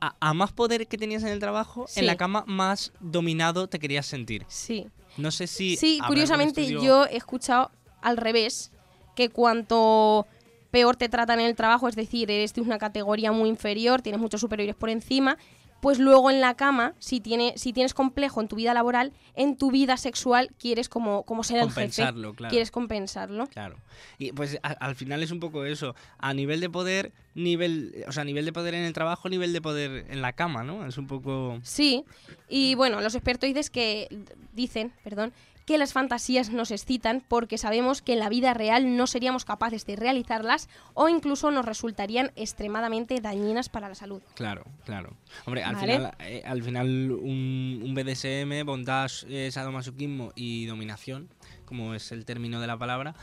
A, 0.00 0.14
a 0.20 0.34
más 0.34 0.52
poder 0.52 0.86
que 0.86 0.96
tenías 0.96 1.24
en 1.24 1.30
el 1.30 1.40
trabajo, 1.40 1.84
Sí. 1.88 1.98
en 2.00 2.06
la 2.06 2.16
cama 2.16 2.44
más 2.46 2.92
dominado 3.00 3.66
te 3.68 3.80
querías 3.80 4.06
sentir. 4.06 4.44
Sí. 4.48 4.86
No 5.16 5.32
sé 5.32 5.48
si... 5.48 5.76
Sí, 5.76 5.98
curiosamente 6.06 6.62
estudio- 6.62 6.82
yo 6.84 7.04
he 7.06 7.16
escuchado 7.16 7.72
al 8.00 8.16
revés, 8.16 8.70
que 9.16 9.30
cuanto 9.30 10.28
peor 10.70 10.94
te 10.94 11.08
tratan 11.08 11.40
en 11.40 11.46
el 11.46 11.56
trabajo, 11.56 11.88
es 11.88 11.96
decir, 11.96 12.30
eres 12.30 12.54
de 12.54 12.60
una 12.60 12.78
categoría 12.78 13.32
muy 13.32 13.48
inferior, 13.48 14.00
tienes 14.00 14.20
muchos 14.20 14.40
superiores 14.40 14.76
por 14.76 14.90
encima, 14.90 15.36
pues 15.80 15.98
luego 15.98 16.30
en 16.30 16.40
la 16.40 16.54
cama, 16.54 16.94
si, 16.98 17.20
tiene, 17.20 17.54
si 17.56 17.72
tienes 17.72 17.94
complejo 17.94 18.40
en 18.40 18.48
tu 18.48 18.56
vida 18.56 18.74
laboral, 18.74 19.12
en 19.34 19.56
tu 19.56 19.70
vida 19.70 19.96
sexual 19.96 20.50
quieres 20.58 20.88
como, 20.88 21.22
como 21.24 21.42
ser 21.44 21.56
el 21.58 21.64
jefe, 21.64 21.74
Compensarlo, 21.74 22.34
claro. 22.34 22.50
quieres 22.50 22.70
compensarlo. 22.70 23.46
Claro. 23.46 23.76
Y 24.18 24.32
pues 24.32 24.58
a- 24.62 24.68
al 24.68 24.94
final 24.94 25.22
es 25.22 25.30
un 25.30 25.40
poco 25.40 25.64
eso. 25.64 25.94
A 26.18 26.34
nivel 26.34 26.60
de 26.60 26.68
poder, 26.70 27.12
nivel, 27.34 28.04
o 28.08 28.12
sea, 28.12 28.24
nivel 28.24 28.44
de 28.44 28.52
poder 28.52 28.74
en 28.74 28.82
el 28.84 28.92
trabajo, 28.92 29.28
nivel 29.28 29.52
de 29.52 29.60
poder 29.62 30.06
en 30.10 30.20
la 30.22 30.32
cama, 30.32 30.62
¿no? 30.64 30.86
Es 30.86 30.98
un 30.98 31.06
poco. 31.06 31.58
Sí, 31.62 32.04
y 32.48 32.74
bueno, 32.74 33.00
los 33.00 33.14
expertos 33.14 33.48
dicen 33.48 33.64
que, 33.72 34.08
dicen, 34.52 34.92
perdón, 35.02 35.32
que 35.70 35.78
las 35.78 35.92
fantasías 35.92 36.50
nos 36.50 36.72
excitan 36.72 37.22
porque 37.28 37.56
sabemos 37.56 38.02
que 38.02 38.14
en 38.14 38.18
la 38.18 38.28
vida 38.28 38.54
real 38.54 38.96
no 38.96 39.06
seríamos 39.06 39.44
capaces 39.44 39.86
de 39.86 39.94
realizarlas 39.94 40.68
o 40.94 41.08
incluso 41.08 41.52
nos 41.52 41.64
resultarían 41.64 42.32
extremadamente 42.34 43.20
dañinas 43.20 43.68
para 43.68 43.88
la 43.88 43.94
salud. 43.94 44.20
Claro, 44.34 44.64
claro. 44.84 45.16
Hombre, 45.46 45.62
al 45.62 45.76
Vale. 45.76 45.92
final, 45.94 46.14
eh, 46.18 46.42
al 46.44 46.64
final 46.64 47.12
un, 47.12 47.82
un 47.84 47.94
BDSM, 47.94 48.66
bondage, 48.66 49.26
eh, 49.28 49.52
sadomasoquismo 49.52 50.32
y 50.34 50.66
dominación, 50.66 51.28
como 51.66 51.94
es 51.94 52.10
el 52.10 52.24
término 52.24 52.60
de 52.60 52.66
la 52.66 52.76
palabra, 52.76 53.14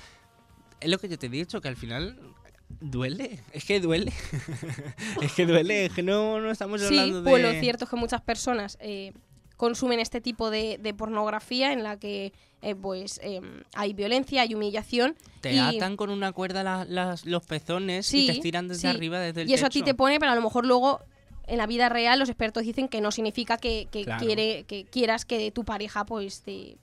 es 0.80 0.90
lo 0.90 1.00
que 1.00 1.10
yo 1.10 1.20
te 1.20 1.26
he 1.26 1.30
dicho, 1.30 1.60
que 1.60 1.68
al 1.68 1.76
final 1.76 2.18
duele. 2.80 3.42
Es 3.52 3.66
que 3.66 3.82
duele. 3.82 4.14
es 5.22 5.34
que 5.34 5.46
duele, 5.46 5.88
es 5.88 5.92
que 5.92 6.02
no, 6.04 6.40
no 6.40 6.50
estamos 6.50 6.80
Sí, 6.80 6.98
hablando 6.98 7.24
de. 7.24 7.30
pues 7.30 7.44
lo 7.44 7.60
cierto 7.60 7.84
es 7.84 7.90
que 7.90 7.98
muchas 7.98 8.22
personas 8.22 8.78
eh, 8.80 9.12
consumen 9.58 10.00
este 10.00 10.22
tipo 10.22 10.50
de, 10.50 10.78
de 10.78 10.94
pornografía 10.94 11.74
en 11.74 11.84
la 11.84 11.98
que 12.00 12.32
eh, 12.62 12.76
pues 12.76 13.20
em, 13.24 13.64
hay 13.74 13.94
violencia, 13.94 14.42
hay 14.44 14.54
humillación. 14.56 15.16
Te 15.42 15.54
y- 15.54 15.60
atan 15.60 15.98
con 15.98 16.10
una 16.10 16.32
cuerda 16.32 16.64
la- 16.64 16.86
las- 16.86 17.26
los 17.26 17.44
pezones 17.44 18.14
y 18.14 18.28
te 18.28 18.32
estiran 18.34 18.68
desde 18.68 18.82
sí. 18.82 18.88
arriba, 18.88 19.20
desde 19.20 19.42
el 19.44 19.50
Y 19.50 19.54
eso 19.54 19.66
a 19.66 19.70
ti 19.70 19.82
te 19.82 19.94
pone, 19.94 20.20
pero 20.20 20.32
a 20.32 20.36
lo 20.36 20.42
mejor 20.42 20.66
luego 20.66 21.02
en 21.48 21.58
la 21.58 21.68
vida 21.68 21.90
real 21.90 22.20
los 22.20 22.30
expertos 22.30 22.64
dicen 22.64 22.88
que 22.88 23.00
no 23.02 23.12
significa 23.12 23.58
que, 23.58 23.88
que 23.92 24.04
Claro. 24.04 24.26
quiere, 24.26 24.64
que 24.64 24.86
quieras 24.86 25.26
que 25.26 25.50
tu 25.52 25.64
pareja 25.64 26.06
pues 26.06 26.42
te, 26.42 26.78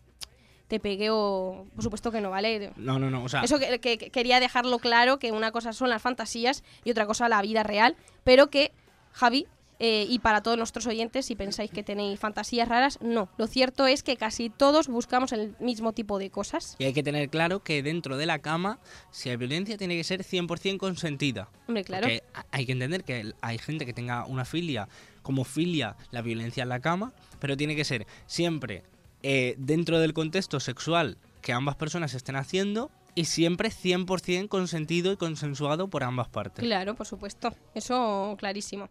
te 0.68 0.80
pegue 0.80 1.10
o 1.10 1.66
por 1.74 1.82
supuesto 1.84 2.10
que 2.10 2.20
no, 2.20 2.30
¿vale? 2.30 2.72
No, 2.76 2.98
no, 2.98 3.10
no. 3.10 3.22
O 3.24 3.28
sea, 3.28 3.42
Eso 3.42 3.58
que, 3.58 3.78
que- 3.78 3.98
que 3.98 4.10
quería 4.10 4.40
dejarlo 4.40 4.78
claro, 4.78 5.18
que 5.18 5.32
una 5.32 5.52
cosa 5.52 5.72
son 5.72 5.90
las 5.90 6.00
fantasías 6.02 6.64
y 6.84 6.90
otra 6.90 7.06
cosa 7.06 7.28
la 7.28 7.42
vida 7.42 7.62
real, 7.62 7.94
pero 8.24 8.48
que, 8.48 8.72
Javi, 9.12 9.46
eh, 9.86 10.06
y 10.08 10.18
para 10.20 10.42
todos 10.42 10.56
nuestros 10.56 10.86
oyentes, 10.86 11.26
si 11.26 11.36
pensáis 11.36 11.70
que 11.70 11.82
tenéis 11.82 12.18
fantasías 12.18 12.66
raras, 12.66 12.98
no. 13.02 13.28
Lo 13.36 13.46
cierto 13.46 13.86
es 13.86 14.02
que 14.02 14.16
casi 14.16 14.48
todos 14.48 14.88
buscamos 14.88 15.30
el 15.32 15.54
mismo 15.60 15.92
tipo 15.92 16.18
de 16.18 16.30
cosas. 16.30 16.74
Y 16.78 16.84
hay 16.84 16.94
que 16.94 17.02
tener 17.02 17.28
claro 17.28 17.62
que 17.62 17.82
dentro 17.82 18.16
de 18.16 18.24
la 18.24 18.38
cama, 18.38 18.78
si 19.10 19.28
hay 19.28 19.36
violencia, 19.36 19.76
tiene 19.76 19.94
que 19.94 20.04
ser 20.04 20.24
100% 20.24 20.78
consentida. 20.78 21.50
Hombre, 21.68 21.84
claro. 21.84 22.04
Porque 22.04 22.22
hay 22.50 22.64
que 22.64 22.72
entender 22.72 23.04
que 23.04 23.34
hay 23.42 23.58
gente 23.58 23.84
que 23.84 23.92
tenga 23.92 24.24
una 24.24 24.46
filia 24.46 24.88
como 25.20 25.44
filia 25.44 25.98
la 26.12 26.22
violencia 26.22 26.62
en 26.62 26.70
la 26.70 26.80
cama, 26.80 27.12
pero 27.38 27.54
tiene 27.54 27.76
que 27.76 27.84
ser 27.84 28.06
siempre 28.24 28.84
eh, 29.22 29.54
dentro 29.58 30.00
del 30.00 30.14
contexto 30.14 30.60
sexual 30.60 31.18
que 31.42 31.52
ambas 31.52 31.76
personas 31.76 32.14
estén 32.14 32.36
haciendo 32.36 32.90
y 33.14 33.26
siempre 33.26 33.68
100% 33.68 34.48
consentido 34.48 35.12
y 35.12 35.18
consensuado 35.18 35.88
por 35.88 36.04
ambas 36.04 36.28
partes. 36.28 36.64
Claro, 36.64 36.94
por 36.94 37.06
supuesto. 37.06 37.54
Eso 37.74 38.34
clarísimo. 38.38 38.88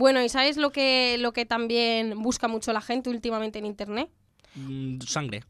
Bueno, 0.00 0.22
¿y 0.22 0.30
sabes 0.30 0.56
lo 0.56 0.72
que, 0.72 1.18
lo 1.18 1.34
que 1.34 1.44
también 1.44 2.22
busca 2.22 2.48
mucho 2.48 2.72
la 2.72 2.80
gente 2.80 3.10
últimamente 3.10 3.58
en 3.58 3.66
Internet? 3.66 4.08
Mm, 4.54 4.98
sangre. 5.02 5.44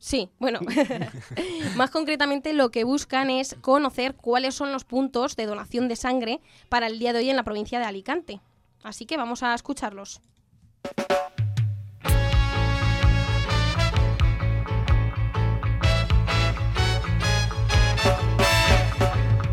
Sí, 0.00 0.28
bueno, 0.40 0.58
más 1.76 1.92
concretamente 1.92 2.52
lo 2.52 2.72
que 2.72 2.82
buscan 2.82 3.30
es 3.30 3.54
conocer 3.60 4.16
cuáles 4.16 4.56
son 4.56 4.72
los 4.72 4.82
puntos 4.82 5.36
de 5.36 5.46
donación 5.46 5.86
de 5.86 5.94
sangre 5.94 6.40
para 6.68 6.88
el 6.88 6.98
día 6.98 7.12
de 7.12 7.20
hoy 7.20 7.30
en 7.30 7.36
la 7.36 7.44
provincia 7.44 7.78
de 7.78 7.84
Alicante. 7.84 8.40
Así 8.82 9.06
que 9.06 9.16
vamos 9.16 9.44
a 9.44 9.54
escucharlos. 9.54 10.20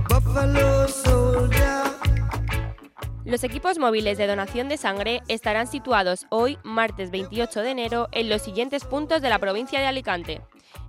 Buffalo. 0.09 0.62
Los 3.25 3.45
equipos 3.45 3.79
móviles 3.79 4.17
de 4.17 4.27
donación 4.27 4.67
de 4.67 4.75
sangre 4.75 5.21
estarán 5.29 5.67
situados 5.67 6.25
hoy, 6.29 6.57
martes 6.63 7.09
28 7.09 7.61
de 7.61 7.71
enero, 7.71 8.09
en 8.11 8.27
los 8.27 8.41
siguientes 8.41 8.83
puntos 8.83 9.21
de 9.21 9.29
la 9.29 9.39
provincia 9.39 9.79
de 9.79 9.85
Alicante. 9.85 10.41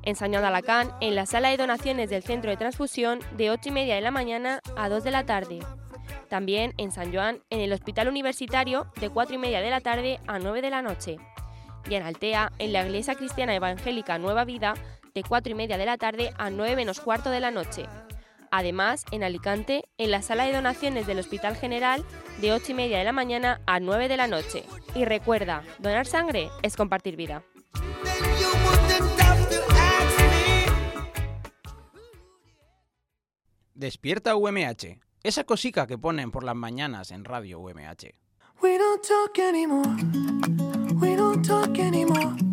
En 0.03 0.17
San 0.17 0.35
Alacant, 0.35 0.91
en 1.01 1.15
la 1.15 1.27
sala 1.27 1.51
de 1.51 1.57
donaciones 1.57 2.11
del 2.11 2.25
centro 2.25 2.51
de 2.51 2.57
transfusión, 2.57 3.21
de 3.37 3.51
8 3.51 3.69
y 3.69 3.73
media 3.73 3.95
de 3.95 4.01
la 4.01 4.11
mañana 4.11 4.61
a 4.77 4.89
2 4.89 5.05
de 5.05 5.11
la 5.13 5.25
tarde. 5.25 5.61
También 6.29 6.75
en 6.77 6.91
San 6.91 7.15
Joan, 7.15 7.41
en 7.51 7.61
el 7.61 7.73
Hospital 7.73 8.09
Universitario, 8.09 8.89
de 9.01 9.11
4 9.11 9.37
y 9.37 9.39
media 9.39 9.61
de 9.61 9.71
la 9.71 9.81
tarde 9.81 10.19
a 10.27 10.41
9 10.41 10.61
de 10.61 10.71
la 10.71 10.83
noche. 10.83 11.19
Y 11.89 11.95
en 11.95 12.03
Altea, 12.03 12.51
en 12.59 12.73
la 12.73 12.85
Iglesia 12.85 13.15
Cristiana 13.15 13.55
Evangélica 13.55 14.19
Nueva 14.19 14.45
Vida, 14.45 14.75
de 15.15 15.23
4 15.23 15.53
y 15.53 15.55
media 15.55 15.79
de 15.79 15.87
la 15.87 15.99
tarde 15.99 16.33
a 16.37 16.51
9 16.51 16.75
menos 16.75 16.99
cuarto 16.99 17.31
de 17.31 17.39
la 17.39 17.53
noche. 17.53 17.87
Además, 18.57 19.05
en 19.11 19.25
Alicante, 19.25 19.83
en 19.99 20.13
la 20.13 20.23
sala 20.23 20.45
de 20.45 20.53
donaciones 20.53 21.09
del 21.09 21.19
Hospital 21.19 21.57
General, 21.57 22.05
de 22.41 22.53
8 22.53 22.71
y 22.71 22.75
media 22.75 22.99
de 22.99 23.05
la 23.05 23.11
mañana 23.11 23.61
a 23.67 23.81
9 23.81 24.07
de 24.07 24.17
la 24.17 24.29
noche. 24.29 24.63
Y 24.95 25.05
recuerda, 25.05 25.65
donar 25.81 26.07
sangre 26.07 26.51
es 26.63 26.77
compartir 26.77 27.17
vida. 27.17 27.43
Despierta 33.75 34.37
UMH, 34.37 35.01
esa 35.25 35.43
cosica 35.43 35.89
que 35.89 35.99
ponen 35.99 36.31
por 36.31 36.45
las 36.45 36.55
mañanas 36.55 37.11
en 37.11 37.25
Radio 37.25 37.59
UMH. 37.59 38.15
We 38.63 38.79
don't 38.79 39.03
talk 39.03 39.37
anymore. 39.41 39.97
We 41.01 41.17
don't 41.17 41.45
talk 41.45 41.77
anymore. 41.81 42.44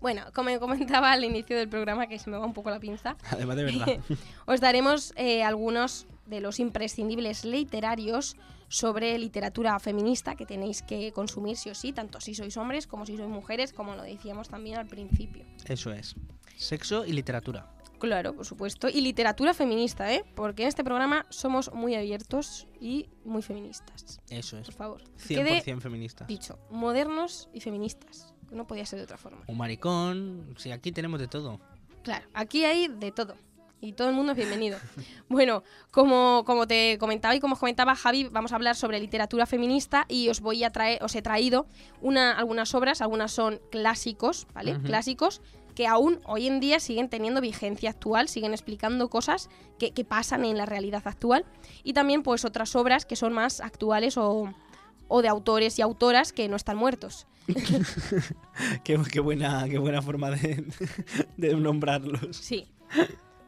Bueno, 0.00 0.22
como 0.34 0.58
comentaba 0.58 1.12
al 1.12 1.24
inicio 1.24 1.56
del 1.56 1.68
programa, 1.68 2.06
que 2.06 2.18
se 2.18 2.30
me 2.30 2.38
va 2.38 2.46
un 2.46 2.54
poco 2.54 2.70
la 2.70 2.80
pinza, 2.80 3.16
Además 3.30 3.56
de 3.56 3.64
verdad. 3.64 3.86
os 4.46 4.60
daremos 4.60 5.12
eh, 5.16 5.42
algunos 5.42 6.06
de 6.26 6.40
los 6.40 6.60
imprescindibles 6.60 7.44
literarios 7.44 8.36
sobre 8.68 9.18
literatura 9.18 9.78
feminista 9.80 10.36
que 10.36 10.46
tenéis 10.46 10.82
que 10.82 11.12
consumir 11.12 11.56
sí 11.56 11.70
o 11.70 11.74
sí, 11.74 11.92
tanto 11.92 12.20
si 12.20 12.34
sois 12.34 12.56
hombres 12.56 12.86
como 12.86 13.04
si 13.04 13.16
sois 13.16 13.28
mujeres, 13.28 13.72
como 13.72 13.96
lo 13.96 14.02
decíamos 14.04 14.48
también 14.48 14.78
al 14.78 14.86
principio. 14.86 15.44
Eso 15.66 15.92
es. 15.92 16.14
Sexo 16.56 17.04
y 17.04 17.12
literatura. 17.12 17.68
Claro, 17.98 18.34
por 18.34 18.46
supuesto. 18.46 18.88
Y 18.88 19.02
literatura 19.02 19.52
feminista, 19.54 20.12
¿eh? 20.14 20.24
Porque 20.34 20.62
en 20.62 20.68
este 20.68 20.82
programa 20.82 21.26
somos 21.28 21.70
muy 21.74 21.94
abiertos 21.94 22.66
y 22.80 23.10
muy 23.24 23.42
feministas. 23.42 24.20
Eso 24.30 24.56
es. 24.56 24.66
Por 24.66 24.74
favor. 24.74 25.02
que 25.28 25.34
Quede 25.34 25.62
100% 25.62 25.80
feminista. 25.80 26.24
dicho, 26.24 26.58
modernos 26.70 27.50
y 27.52 27.60
feministas. 27.60 28.29
No 28.50 28.66
podía 28.66 28.84
ser 28.86 28.98
de 28.98 29.04
otra 29.04 29.16
forma. 29.16 29.42
Un 29.46 29.56
maricón. 29.56 30.54
Sí, 30.56 30.72
aquí 30.72 30.92
tenemos 30.92 31.20
de 31.20 31.28
todo. 31.28 31.60
Claro, 32.02 32.26
aquí 32.34 32.64
hay 32.64 32.88
de 32.88 33.12
todo. 33.12 33.36
Y 33.82 33.92
todo 33.92 34.08
el 34.08 34.14
mundo 34.14 34.32
es 34.32 34.36
bienvenido. 34.36 34.78
bueno, 35.28 35.62
como, 35.90 36.42
como 36.44 36.66
te 36.66 36.98
comentaba 36.98 37.34
y 37.34 37.40
como 37.40 37.54
os 37.54 37.60
comentaba 37.60 37.94
Javi, 37.94 38.24
vamos 38.24 38.52
a 38.52 38.56
hablar 38.56 38.76
sobre 38.76 39.00
literatura 39.00 39.46
feminista 39.46 40.04
y 40.08 40.28
os 40.28 40.40
voy 40.40 40.64
a 40.64 40.70
traer, 40.70 41.02
os 41.02 41.14
he 41.14 41.22
traído 41.22 41.66
una, 42.02 42.32
algunas 42.32 42.74
obras, 42.74 43.00
algunas 43.00 43.32
son 43.32 43.60
clásicos, 43.70 44.46
¿vale? 44.52 44.78
Clásicos 44.80 45.40
que 45.74 45.86
aún 45.86 46.20
hoy 46.26 46.46
en 46.46 46.60
día 46.60 46.78
siguen 46.78 47.08
teniendo 47.08 47.40
vigencia 47.40 47.90
actual, 47.90 48.28
siguen 48.28 48.52
explicando 48.52 49.08
cosas 49.08 49.48
que, 49.78 49.92
que 49.92 50.04
pasan 50.04 50.44
en 50.44 50.58
la 50.58 50.66
realidad 50.66 51.02
actual. 51.06 51.46
Y 51.82 51.94
también 51.94 52.22
pues 52.22 52.44
otras 52.44 52.76
obras 52.76 53.06
que 53.06 53.16
son 53.16 53.32
más 53.32 53.60
actuales 53.60 54.18
o, 54.18 54.52
o 55.08 55.22
de 55.22 55.28
autores 55.28 55.78
y 55.78 55.82
autoras 55.82 56.32
que 56.32 56.48
no 56.48 56.56
están 56.56 56.76
muertos. 56.76 57.26
Qué, 58.84 58.98
qué 59.10 59.20
buena, 59.20 59.66
qué 59.68 59.78
buena 59.78 60.02
forma 60.02 60.30
de, 60.30 60.64
de 61.36 61.54
nombrarlos. 61.56 62.36
Sí. 62.36 62.66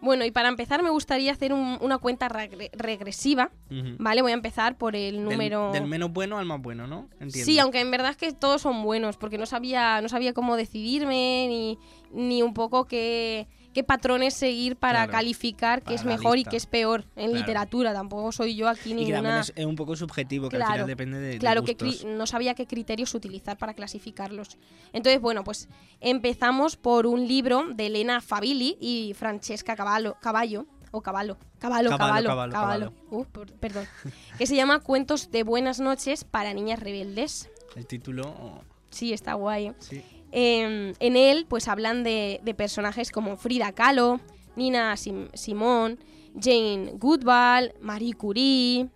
Bueno, 0.01 0.25
y 0.25 0.33
para 0.33 0.49
empezar 0.49 0.83
me 0.83 0.91
gustaría 0.91 1.31
hacer 1.31 1.53
un- 1.53 1.79
una 1.81 1.99
cuenta 1.99 2.29
regre- 2.29 2.71
regresiva. 2.73 3.51
¿vale? 3.99 4.21
Voy 4.23 4.33
a 4.33 4.35
empezar 4.35 4.77
por 4.77 4.97
el 4.97 5.15
Del- 5.17 5.25
número... 5.25 5.71
Del, 5.73 5.87
menos 5.87 6.13
bueno 6.13 6.39
al 6.39 6.45
más 6.47 6.61
bueno, 6.61 6.87
¿no? 6.89 7.09
Entiendo. 7.21 7.45
Sí, 7.45 7.59
aunque 7.61 7.81
en 7.81 7.91
verdad 7.91 8.11
es 8.11 8.17
que 8.17 8.33
todos 8.33 8.63
son 8.63 8.83
buenos, 8.83 9.17
porque 9.17 9.39
no 9.39 9.47
sabía, 9.47 10.01
no 10.01 10.09
sabía 10.09 10.33
cómo 10.33 10.57
decidirme, 10.57 11.47
ni, 11.49 11.79
ni 12.13 12.43
un 12.43 12.53
poco 12.53 12.87
qué, 12.87 13.47
qué 13.73 13.83
patrones 13.85 14.35
seguir 14.35 14.77
para 14.77 15.01
Claro, 15.01 15.13
calificar 15.13 15.83
qué 15.83 15.95
es 15.95 16.05
mejor 16.05 16.39
y 16.39 16.45
qué 16.45 16.57
es 16.57 16.67
peor 16.67 17.05
en 17.17 17.31
Claro. 17.31 17.33
literatura. 17.41 17.93
Tampoco 17.93 18.33
soy 18.33 18.55
yo 18.57 18.69
aquí 18.69 18.93
Y 18.93 19.07
que 19.07 19.13
también 19.13 19.23
ninguna... 19.25 19.41
es, 19.41 19.53
un 19.65 19.77
poco 19.77 19.97
subjetivo, 19.97 20.49
que 20.49 20.57
al 20.57 20.61
Claro, 20.63 20.73
final 20.75 20.87
depende 20.87 21.19
de, 21.19 21.39
Claro 21.39 21.65
que 21.65 21.75
gustos. 21.75 22.05
no 22.05 22.27
sabía 22.27 22.55
qué 22.55 22.67
criterios 22.67 23.15
utilizar 23.15 23.57
para 23.59 23.75
clasificarlos. 23.75 24.59
Entonces, 24.93 25.21
bueno, 25.21 25.45
pues 25.45 25.69
empezamos 26.01 26.77
por 26.77 27.07
un 27.07 27.27
libro 27.27 27.65
de 27.75 27.87
Elena 27.87 28.21
Favilli 28.21 28.77
y 28.81 29.15
Francesca 29.15 29.77
Cavallo, 29.77 30.17
Caballo, 30.21 30.67
o 30.91 31.01
Cavallo, 31.01 31.39
Cavallo, 31.59 31.89
Cavallo, 31.97 32.29
Cavallo, 32.51 32.93
Uh, 33.11 33.25
perdón. 33.61 33.87
que 34.37 34.47
se 34.47 34.55
llama 34.57 34.81
Cuentos 34.81 35.31
de 35.31 35.43
Buenas 35.43 35.81
noches 35.81 36.25
para 36.25 36.53
niñas 36.53 36.81
rebeldes. 36.81 37.49
El 37.77 37.87
título, 37.87 38.63
Sí, 38.91 39.15
está 39.15 39.33
guay. 39.33 39.69
¿eh? 39.69 39.75
sí. 39.79 40.03
Eh, 40.33 40.95
en 40.99 41.17
él, 41.17 41.47
pues 41.49 41.69
hablan 41.69 42.03
de, 42.03 42.41
de 42.43 42.55
personajes 42.55 43.11
como 43.11 43.37
Frida 43.37 43.73
Kahlo, 43.73 44.21
Nina 44.57 44.97
Sim- 44.97 45.29
Simón, 45.35 45.99
Jane 46.41 46.93
Goodall, 46.95 47.75
Marie 47.81 48.15
Curie. 48.15 48.89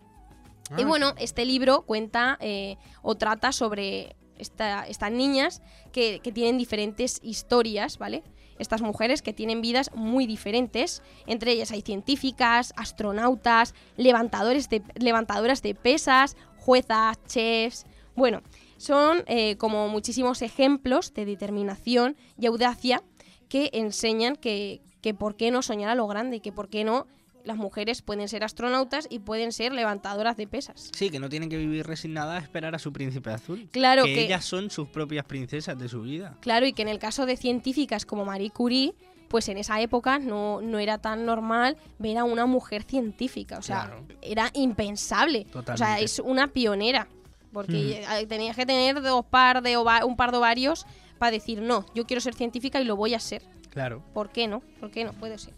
Y 0.77 0.83
Ah, 0.83 0.87
bueno, 0.87 1.15
este 1.19 1.45
libro 1.45 1.83
cuenta 1.83 2.39
eh, 2.41 2.77
o 3.03 3.15
trata 3.15 3.53
sobre 3.53 4.17
esta- 4.39 4.87
estas 4.87 5.13
niñas 5.13 5.63
que, 5.93 6.21
que 6.21 6.33
tienen 6.33 6.59
diferentes 6.59 7.21
historias, 7.23 7.99
¿vale? 7.99 8.23
Estas 8.59 8.81
mujeres 8.81 9.21
que 9.23 9.33
tienen 9.35 9.61
vidas 9.61 9.91
muy 9.95 10.27
diferentes. 10.27 11.03
Entre 11.27 11.53
ellas 11.53 11.71
hay 11.71 11.83
científicas, 11.83 12.73
astronautas, 12.77 13.75
levantadores 13.99 14.69
de, 14.71 14.83
levantadoras 14.95 15.63
de 15.63 15.75
pesas, 15.75 16.37
juezas, 16.57 17.19
chefs. 17.27 17.85
Bueno, 18.15 18.41
son 18.77 19.25
eh, 19.27 19.57
como 19.57 19.89
muchísimos 19.89 20.43
ejemplos 20.43 21.15
de 21.15 21.25
determinación 21.25 22.17
y 22.39 22.47
audacia 22.47 23.03
que 23.49 23.71
enseñan 23.73 24.37
que, 24.37 24.81
que 25.01 25.15
por 25.15 25.37
qué 25.37 25.51
no 25.51 25.63
soñar 25.63 25.91
a 25.91 25.95
lo 25.95 26.07
grande, 26.07 26.41
que 26.41 26.53
por 26.53 26.69
qué 26.69 26.85
no 26.85 27.07
las 27.45 27.57
mujeres 27.57 28.03
pueden 28.03 28.29
ser 28.29 28.43
astronautas 28.43 29.07
y 29.09 29.21
pueden 29.21 29.53
ser 29.53 29.73
levantadoras 29.73 30.37
de 30.37 30.49
pesas. 30.49 30.91
Sí, 30.93 31.11
que 31.11 31.21
no 31.21 31.29
tienen 31.29 31.49
que 31.49 31.57
vivir 31.57 31.87
resignadas 31.87 32.41
a 32.41 32.43
esperar 32.43 32.75
a 32.75 32.79
su 32.81 32.93
príncipe 32.93 33.31
azul. 33.31 33.69
Claro 33.71 34.05
que, 34.05 34.15
que, 34.15 34.25
ellas 34.25 34.45
son 34.45 34.69
sus 34.69 34.89
propias 34.89 35.25
princesas 35.25 35.79
de 35.79 35.89
su 35.89 36.03
vida. 36.03 36.37
claro 36.41 36.67
y 36.67 36.73
que 36.73 36.83
en 36.83 36.89
el 36.89 36.99
caso 36.99 37.25
de 37.25 37.37
científicas 37.37 38.05
como 38.05 38.25
Marie 38.25 38.51
Curie, 38.51 38.95
pues 39.29 39.49
en 39.49 39.59
esa 39.59 39.81
época 39.81 40.19
no, 40.19 40.61
no 40.61 40.79
era 40.79 40.99
tan 40.99 41.25
normal 41.25 41.77
ver 41.99 42.19
a 42.19 42.25
una 42.25 42.47
mujer 42.47 42.83
científica, 42.83 43.59
o 43.59 43.63
sea, 43.63 43.87
Claro. 43.87 44.05
era 44.23 44.51
impensable. 44.55 45.47
O 45.55 45.77
sea, 45.77 46.01
es 46.01 46.19
una 46.19 46.49
pionera, 46.49 47.09
porque 47.57 48.05
eh, 48.07 48.27
tenías 48.27 48.55
que 48.55 48.67
tener 48.67 49.01
dos 49.01 49.25
par 49.25 49.63
de 49.63 49.79
un 49.79 50.15
par 50.17 50.31
de 50.31 50.37
ovarios 50.37 50.85
para 51.17 51.31
decir, 51.31 51.63
"No, 51.63 51.87
yo 51.95 52.05
quiero 52.07 52.21
ser 52.21 52.35
científica 52.35 52.79
y 52.83 52.85
lo 52.85 52.97
voy 52.97 53.15
a 53.15 53.19
ser." 53.19 53.43
Claro. 53.71 54.03
¿Por 54.13 54.29
qué 54.29 54.47
no? 54.47 54.61
¿Por 54.79 54.91
qué 54.91 55.05
no 55.05 55.15
puede 55.15 55.39
ser? 55.39 55.55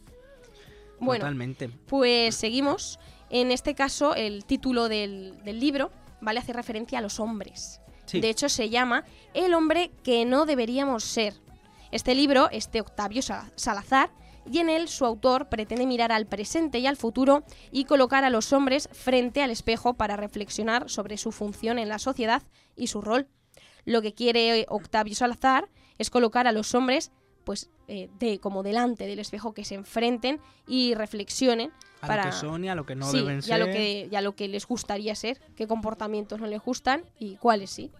Bueno, 1.00 1.22
Totalmente. 1.22 1.68
Pues 1.88 2.36
seguimos. 2.36 3.00
En 3.30 3.50
este 3.50 3.74
caso, 3.74 4.14
el 4.14 4.44
título 4.44 4.88
del, 4.88 5.42
del 5.42 5.58
libro, 5.58 5.90
¿vale? 6.20 6.38
Hace 6.38 6.52
referencia 6.52 6.98
a 6.98 7.02
los 7.02 7.18
hombres. 7.18 7.80
Sí. 8.06 8.20
De 8.20 8.30
hecho, 8.30 8.48
se 8.48 8.70
llama 8.70 9.04
El 9.34 9.52
hombre 9.54 9.90
que 10.04 10.24
no 10.24 10.46
deberíamos 10.46 11.02
ser. 11.02 11.34
Este 11.90 12.14
libro 12.14 12.48
es 12.52 12.70
de 12.70 12.80
Octavio 12.80 13.22
Sa- 13.22 13.50
Salazar 13.56 14.10
y 14.50 14.58
en 14.58 14.68
él 14.68 14.88
su 14.88 15.04
autor 15.04 15.48
pretende 15.48 15.86
mirar 15.86 16.12
al 16.12 16.26
presente 16.26 16.78
y 16.78 16.86
al 16.86 16.96
futuro 16.96 17.44
y 17.70 17.84
colocar 17.84 18.24
a 18.24 18.30
los 18.30 18.52
hombres 18.52 18.88
frente 18.92 19.42
al 19.42 19.50
espejo 19.50 19.94
para 19.94 20.16
reflexionar 20.16 20.88
sobre 20.88 21.18
su 21.18 21.32
función 21.32 21.78
en 21.78 21.88
la 21.88 21.98
sociedad 21.98 22.42
y 22.76 22.88
su 22.88 23.00
rol. 23.00 23.28
Lo 23.84 24.02
que 24.02 24.14
quiere 24.14 24.66
Octavio 24.68 25.14
Salazar 25.14 25.68
es 25.98 26.10
colocar 26.10 26.46
a 26.46 26.52
los 26.52 26.74
hombres 26.74 27.10
pues 27.44 27.70
eh, 27.86 28.10
de 28.18 28.40
como 28.40 28.62
delante 28.62 29.06
del 29.06 29.18
espejo 29.20 29.54
que 29.54 29.64
se 29.64 29.74
enfrenten 29.74 30.38
y 30.66 30.92
reflexionen 30.92 31.72
a 32.02 32.06
para 32.06 32.24
lo 32.26 32.30
que 32.30 32.36
son 32.36 32.62
y 32.62 32.68
a 32.68 32.74
lo 32.74 32.84
que 32.84 32.94
no 32.94 33.10
sí, 33.10 33.20
deben 33.20 33.38
y 33.38 33.42
ser. 33.42 33.54
a 33.54 33.58
lo 33.58 33.66
que 33.66 34.08
y 34.12 34.14
a 34.14 34.20
lo 34.20 34.36
que 34.36 34.48
les 34.48 34.66
gustaría 34.66 35.14
ser, 35.14 35.40
qué 35.56 35.66
comportamientos 35.66 36.38
no 36.38 36.46
les 36.46 36.60
gustan 36.60 37.04
y 37.18 37.36
cuáles 37.36 37.70
sí. 37.70 37.90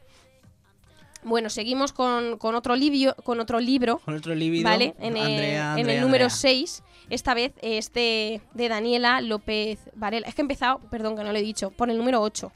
Bueno, 1.25 1.51
seguimos 1.51 1.93
con, 1.93 2.39
con 2.39 2.55
otro 2.55 2.77
libro, 2.77 3.15
con 3.25 3.41
otro 3.41 3.61
libro, 3.61 3.99
Con 3.99 4.15
otro 4.15 4.35
libido. 4.35 4.65
¿vale? 4.65 4.95
En 4.99 5.17
el, 5.17 5.23
Andrea, 5.23 5.75
en 5.79 5.91
el 5.91 6.01
número 6.01 6.25
Andrea. 6.27 6.31
6, 6.31 6.83
esta 7.11 7.35
vez 7.35 7.53
es 7.61 7.93
de, 7.93 8.41
de 8.55 8.69
Daniela 8.69 9.21
López 9.21 9.79
Varela. 9.95 10.29
Es 10.29 10.35
que 10.35 10.43
he 10.43 10.45
empezado, 10.45 10.79
perdón 10.91 11.17
que 11.17 11.25
no 11.25 11.33
lo 11.33 11.39
he 11.39 11.43
dicho, 11.43 11.71
por 11.71 11.91
el 11.91 11.99
número 11.99 12.23
8. 12.23 12.53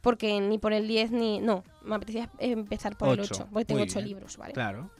Porque 0.00 0.40
ni 0.40 0.58
por 0.58 0.72
el 0.72 0.86
10 0.86 1.10
ni... 1.10 1.40
No, 1.40 1.64
me 1.82 1.96
apetecía 1.96 2.30
empezar 2.38 2.96
por 2.96 3.08
el 3.08 3.20
Ocho, 3.20 3.34
8, 3.34 3.48
porque 3.52 3.64
tengo 3.64 3.80
muy 3.80 3.88
8 3.88 3.98
bien. 3.98 4.08
libros, 4.08 4.36
¿vale? 4.36 4.52
Claro. 4.52 4.90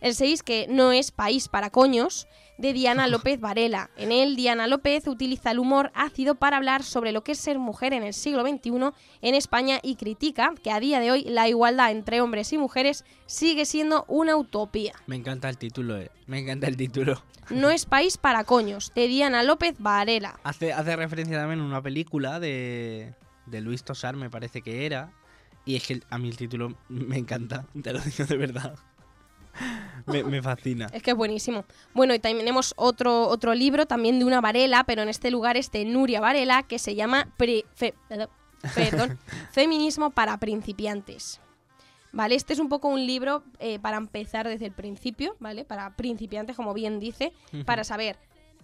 El 0.00 0.16
6, 0.16 0.42
que 0.42 0.66
no 0.68 0.90
es 0.90 1.12
país 1.12 1.46
para 1.46 1.70
coños, 1.70 2.26
de 2.62 2.72
Diana 2.72 3.08
López 3.08 3.40
Varela. 3.40 3.90
En 3.96 4.12
él, 4.12 4.36
Diana 4.36 4.68
López 4.68 5.08
utiliza 5.08 5.50
el 5.50 5.58
humor 5.58 5.90
ácido 5.94 6.36
para 6.36 6.58
hablar 6.58 6.84
sobre 6.84 7.10
lo 7.10 7.24
que 7.24 7.32
es 7.32 7.38
ser 7.38 7.58
mujer 7.58 7.92
en 7.92 8.04
el 8.04 8.14
siglo 8.14 8.42
XXI 8.42 8.92
en 9.20 9.34
España 9.34 9.80
y 9.82 9.96
critica 9.96 10.54
que 10.62 10.70
a 10.70 10.78
día 10.78 11.00
de 11.00 11.10
hoy 11.10 11.24
la 11.24 11.48
igualdad 11.48 11.90
entre 11.90 12.20
hombres 12.20 12.52
y 12.52 12.58
mujeres 12.58 13.04
sigue 13.26 13.66
siendo 13.66 14.04
una 14.06 14.36
utopía. 14.36 14.94
Me 15.08 15.16
encanta 15.16 15.48
el 15.48 15.58
título, 15.58 15.98
eh. 15.98 16.12
Me 16.26 16.38
encanta 16.38 16.68
el 16.68 16.76
título. 16.76 17.22
No 17.50 17.70
es 17.70 17.86
país 17.86 18.18
para 18.18 18.44
coños, 18.44 18.92
de 18.94 19.08
Diana 19.08 19.42
López 19.42 19.74
Varela. 19.80 20.38
Hace, 20.44 20.72
hace 20.72 20.94
referencia 20.94 21.38
también 21.38 21.58
a 21.58 21.64
una 21.64 21.82
película 21.82 22.38
de, 22.38 23.14
de 23.46 23.60
Luis 23.60 23.82
Tosar, 23.82 24.14
me 24.14 24.30
parece 24.30 24.62
que 24.62 24.86
era. 24.86 25.12
Y 25.64 25.74
es 25.74 25.84
que 25.84 26.00
a 26.08 26.18
mí 26.18 26.28
el 26.28 26.36
título 26.36 26.76
me 26.88 27.18
encanta, 27.18 27.66
te 27.82 27.92
lo 27.92 27.98
digo 27.98 28.24
de 28.24 28.36
verdad. 28.36 28.78
Me, 30.06 30.24
me 30.24 30.42
fascina. 30.42 30.88
Es 30.92 31.02
que 31.02 31.12
es 31.12 31.16
buenísimo. 31.16 31.64
Bueno, 31.94 32.12
y 32.14 32.18
también 32.18 32.38
tenemos 32.44 32.74
otro, 32.76 33.28
otro 33.28 33.54
libro 33.54 33.86
también 33.86 34.18
de 34.18 34.24
una 34.24 34.40
Varela, 34.40 34.82
pero 34.84 35.02
en 35.02 35.08
este 35.08 35.30
lugar 35.30 35.56
es 35.56 35.70
de 35.70 35.84
Nuria 35.84 36.20
Varela, 36.20 36.64
que 36.64 36.78
se 36.78 36.94
llama 36.96 37.28
Pre- 37.36 37.64
fe- 37.74 37.94
perdón, 38.08 38.28
perdón, 38.74 39.18
Feminismo 39.52 40.10
para 40.10 40.38
principiantes. 40.38 41.40
¿Vale? 42.14 42.34
Este 42.34 42.52
es 42.52 42.58
un 42.58 42.68
poco 42.68 42.88
un 42.88 43.06
libro 43.06 43.42
eh, 43.58 43.78
para 43.78 43.96
empezar 43.96 44.46
desde 44.46 44.66
el 44.66 44.72
principio, 44.72 45.34
¿vale? 45.40 45.64
Para 45.64 45.96
principiantes, 45.96 46.56
como 46.56 46.74
bien 46.74 47.00
dice, 47.00 47.32
para 47.64 47.84
saber 47.84 48.18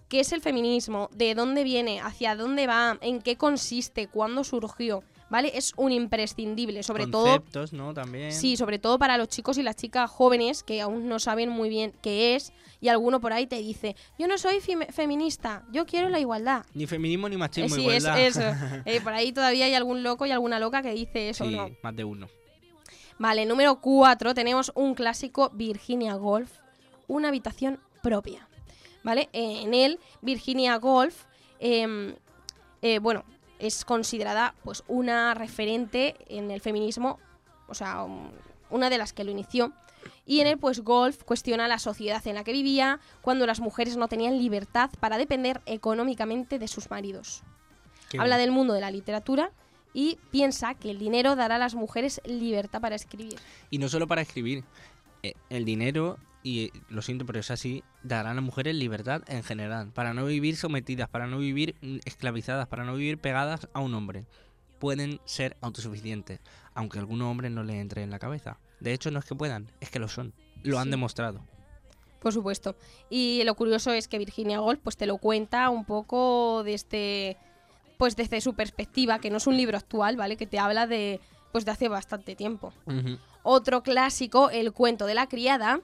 qué 0.07 0.19
es 0.19 0.31
el 0.33 0.41
feminismo, 0.41 1.09
de 1.15 1.33
dónde 1.33 1.63
viene, 1.63 1.99
hacia 1.99 2.35
dónde 2.35 2.67
va, 2.67 2.97
en 3.01 3.21
qué 3.23 3.37
consiste, 3.37 4.07
cuándo 4.07 4.43
surgió, 4.43 5.03
¿vale? 5.29 5.51
Es 5.55 5.73
un 5.77 5.91
imprescindible, 5.91 6.83
sobre 6.83 7.07
todo 7.07 7.23
Conceptos, 7.25 7.73
¿no? 7.73 7.93
También. 7.93 8.31
Sí, 8.31 8.57
sobre 8.57 8.79
todo 8.79 8.97
para 8.99 9.17
los 9.17 9.27
chicos 9.29 9.57
y 9.57 9.63
las 9.63 9.75
chicas 9.75 10.09
jóvenes 10.09 10.63
que 10.63 10.81
aún 10.81 11.07
no 11.07 11.19
saben 11.19 11.49
muy 11.49 11.69
bien 11.69 11.93
qué 12.01 12.35
es 12.35 12.51
y 12.81 12.87
alguno 12.87 13.19
por 13.19 13.33
ahí 13.33 13.45
te 13.47 13.57
dice, 13.57 13.95
yo 14.17 14.27
no 14.27 14.37
soy 14.37 14.57
fem- 14.59 14.91
feminista, 14.91 15.63
yo 15.71 15.85
quiero 15.85 16.09
la 16.09 16.19
igualdad. 16.19 16.65
Ni 16.73 16.87
feminismo 16.87 17.27
ni 17.29 17.35
Eh, 17.35 17.37
machismo, 17.37 17.75
sí, 17.75 17.89
es 17.89 18.05
eso. 18.05 18.41
Eh, 18.85 19.01
por 19.01 19.13
ahí 19.13 19.31
todavía 19.31 19.65
hay 19.65 19.73
algún 19.73 20.01
loco 20.03 20.25
y 20.25 20.31
alguna 20.31 20.59
loca 20.59 20.81
que 20.81 20.91
dice 20.93 21.29
eso, 21.29 21.45
sí, 21.45 21.55
¿no? 21.55 21.69
más 21.83 21.95
de 21.95 22.03
uno. 22.03 22.27
Vale, 23.17 23.45
número 23.45 23.81
4 23.81 24.33
tenemos 24.33 24.71
un 24.75 24.95
clásico 24.95 25.49
Virginia 25.53 26.13
Golf, 26.15 26.51
una 27.07 27.27
habitación 27.27 27.79
propia. 28.01 28.47
¿Vale? 29.03 29.29
Eh, 29.33 29.61
en 29.63 29.73
él, 29.73 29.99
Virginia 30.21 30.75
Golf, 30.77 31.23
em, 31.59 32.15
eh, 32.81 32.99
bueno, 32.99 33.23
es 33.59 33.85
considerada 33.85 34.55
pues 34.63 34.83
una 34.87 35.33
referente 35.33 36.15
en 36.27 36.49
el 36.51 36.61
feminismo, 36.61 37.19
o 37.67 37.73
sea, 37.73 38.03
um, 38.03 38.31
una 38.69 38.89
de 38.89 38.97
las 38.97 39.13
que 39.13 39.23
lo 39.23 39.31
inició. 39.31 39.73
Y 40.25 40.39
en 40.39 40.47
él, 40.47 40.57
pues 40.57 40.81
Golf 40.81 41.23
cuestiona 41.23 41.67
la 41.67 41.79
sociedad 41.79 42.25
en 42.25 42.35
la 42.35 42.43
que 42.43 42.53
vivía 42.53 42.99
cuando 43.21 43.45
las 43.45 43.59
mujeres 43.59 43.97
no 43.97 44.07
tenían 44.07 44.37
libertad 44.37 44.89
para 44.99 45.17
depender 45.17 45.61
económicamente 45.65 46.57
de 46.57 46.67
sus 46.67 46.89
maridos. 46.89 47.43
Qué 48.09 48.19
Habla 48.19 48.37
del 48.37 48.51
mundo 48.51 48.73
de 48.73 48.81
la 48.81 48.91
literatura 48.91 49.51
y 49.93 50.17
piensa 50.31 50.75
que 50.75 50.91
el 50.91 50.99
dinero 50.99 51.35
dará 51.35 51.55
a 51.55 51.59
las 51.59 51.75
mujeres 51.75 52.21
libertad 52.25 52.79
para 52.79 52.95
escribir. 52.95 53.39
Y 53.69 53.79
no 53.79 53.89
solo 53.89 54.07
para 54.07 54.21
escribir. 54.21 54.63
Eh, 55.23 55.33
el 55.49 55.65
dinero, 55.65 56.17
y 56.43 56.65
eh, 56.65 56.71
lo 56.89 57.01
siento, 57.01 57.25
pero 57.25 57.39
es 57.39 57.51
así, 57.51 57.83
dará 58.03 58.31
a 58.31 58.33
las 58.33 58.43
mujeres 58.43 58.75
libertad 58.75 59.23
en 59.27 59.43
general. 59.43 59.91
Para 59.93 60.13
no 60.13 60.25
vivir 60.25 60.55
sometidas, 60.55 61.09
para 61.09 61.27
no 61.27 61.39
vivir 61.39 61.75
mm, 61.81 61.97
esclavizadas, 62.05 62.67
para 62.67 62.85
no 62.85 62.95
vivir 62.95 63.17
pegadas 63.17 63.67
a 63.73 63.79
un 63.79 63.93
hombre. 63.93 64.25
Pueden 64.79 65.19
ser 65.25 65.57
autosuficientes, 65.61 66.39
aunque 66.73 66.99
a 66.99 67.01
algún 67.01 67.21
hombre 67.21 67.49
no 67.49 67.63
le 67.63 67.79
entre 67.79 68.03
en 68.03 68.11
la 68.11 68.19
cabeza. 68.19 68.59
De 68.79 68.93
hecho, 68.93 69.11
no 69.11 69.19
es 69.19 69.25
que 69.25 69.35
puedan, 69.35 69.69
es 69.81 69.89
que 69.89 69.99
lo 69.99 70.07
son. 70.07 70.33
Lo 70.63 70.79
han 70.79 70.91
demostrado. 70.91 71.41
Por 72.21 72.33
supuesto. 72.33 72.75
Y 73.09 73.43
lo 73.43 73.55
curioso 73.55 73.91
es 73.91 74.07
que 74.07 74.17
Virginia 74.17 74.61
Woolf 74.61 74.79
pues 74.81 74.97
te 74.97 75.05
lo 75.05 75.17
cuenta 75.17 75.69
un 75.69 75.85
poco 75.85 76.63
desde 76.63 77.37
pues 77.97 78.15
desde 78.15 78.39
su 78.39 78.53
perspectiva, 78.53 79.19
que 79.19 79.29
no 79.29 79.37
es 79.37 79.47
un 79.47 79.57
libro 79.57 79.77
actual, 79.77 80.15
¿vale? 80.15 80.37
Que 80.37 80.47
te 80.47 80.57
habla 80.57 80.87
de 80.87 81.19
pues 81.51 81.65
de 81.65 81.71
hace 81.71 81.87
bastante 81.87 82.35
tiempo. 82.35 82.73
Otro 83.43 83.83
clásico, 83.83 84.49
El 84.49 84.71
cuento 84.73 85.05
de 85.05 85.15
la 85.15 85.27
criada, 85.27 85.81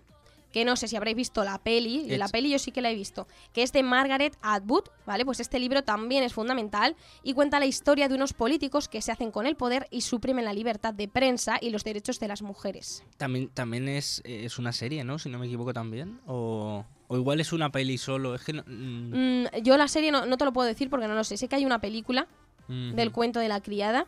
que 0.55 0.63
no 0.63 0.77
sé 0.77 0.87
si 0.87 0.95
habréis 0.95 1.17
visto 1.17 1.43
la 1.43 1.57
peli, 1.57 2.07
la 2.17 2.29
peli 2.29 2.49
yo 2.49 2.59
sí 2.59 2.71
que 2.71 2.81
la 2.81 2.89
he 2.89 2.95
visto, 2.95 3.27
que 3.51 3.61
es 3.61 3.73
de 3.73 3.83
Margaret 3.83 4.37
Atwood, 4.41 4.85
¿vale? 5.05 5.25
Pues 5.25 5.41
este 5.41 5.59
libro 5.59 5.83
también 5.83 6.23
es 6.23 6.33
fundamental 6.33 6.95
y 7.23 7.33
cuenta 7.33 7.59
la 7.59 7.65
historia 7.65 8.07
de 8.07 8.15
unos 8.15 8.31
políticos 8.31 8.87
que 8.87 9.01
se 9.01 9.11
hacen 9.11 9.31
con 9.31 9.47
el 9.47 9.57
poder 9.57 9.87
y 9.91 9.99
suprimen 9.99 10.45
la 10.45 10.53
libertad 10.53 10.93
de 10.93 11.09
prensa 11.09 11.57
y 11.59 11.71
los 11.71 11.83
derechos 11.83 12.21
de 12.21 12.29
las 12.29 12.41
mujeres. 12.41 13.03
También, 13.17 13.49
también 13.49 13.89
es, 13.89 14.21
eh, 14.23 14.45
es 14.45 14.57
una 14.57 14.71
serie, 14.71 15.03
¿no? 15.03 15.19
Si 15.19 15.27
no 15.27 15.39
me 15.39 15.47
equivoco 15.47 15.73
también, 15.73 16.21
o... 16.25 16.85
o 17.09 17.17
igual 17.17 17.41
es 17.41 17.51
una 17.51 17.69
peli 17.69 17.97
solo, 17.97 18.33
es 18.33 18.43
que 18.45 18.53
no, 18.53 18.63
mm. 18.65 19.43
Mm, 19.43 19.45
yo 19.61 19.75
la 19.75 19.89
serie 19.89 20.09
no, 20.13 20.25
no, 20.25 20.37
te 20.37 20.45
lo 20.45 20.53
puedo 20.53 20.69
decir 20.69 20.89
porque 20.89 21.09
no 21.09 21.15
lo 21.15 21.25
sé. 21.25 21.35
Sé 21.35 21.49
que 21.49 21.57
hay 21.57 21.65
una 21.65 21.79
película 21.81 22.27
del 22.67 23.11
cuento 23.11 23.39
de 23.39 23.49
la 23.49 23.61
criada, 23.61 24.07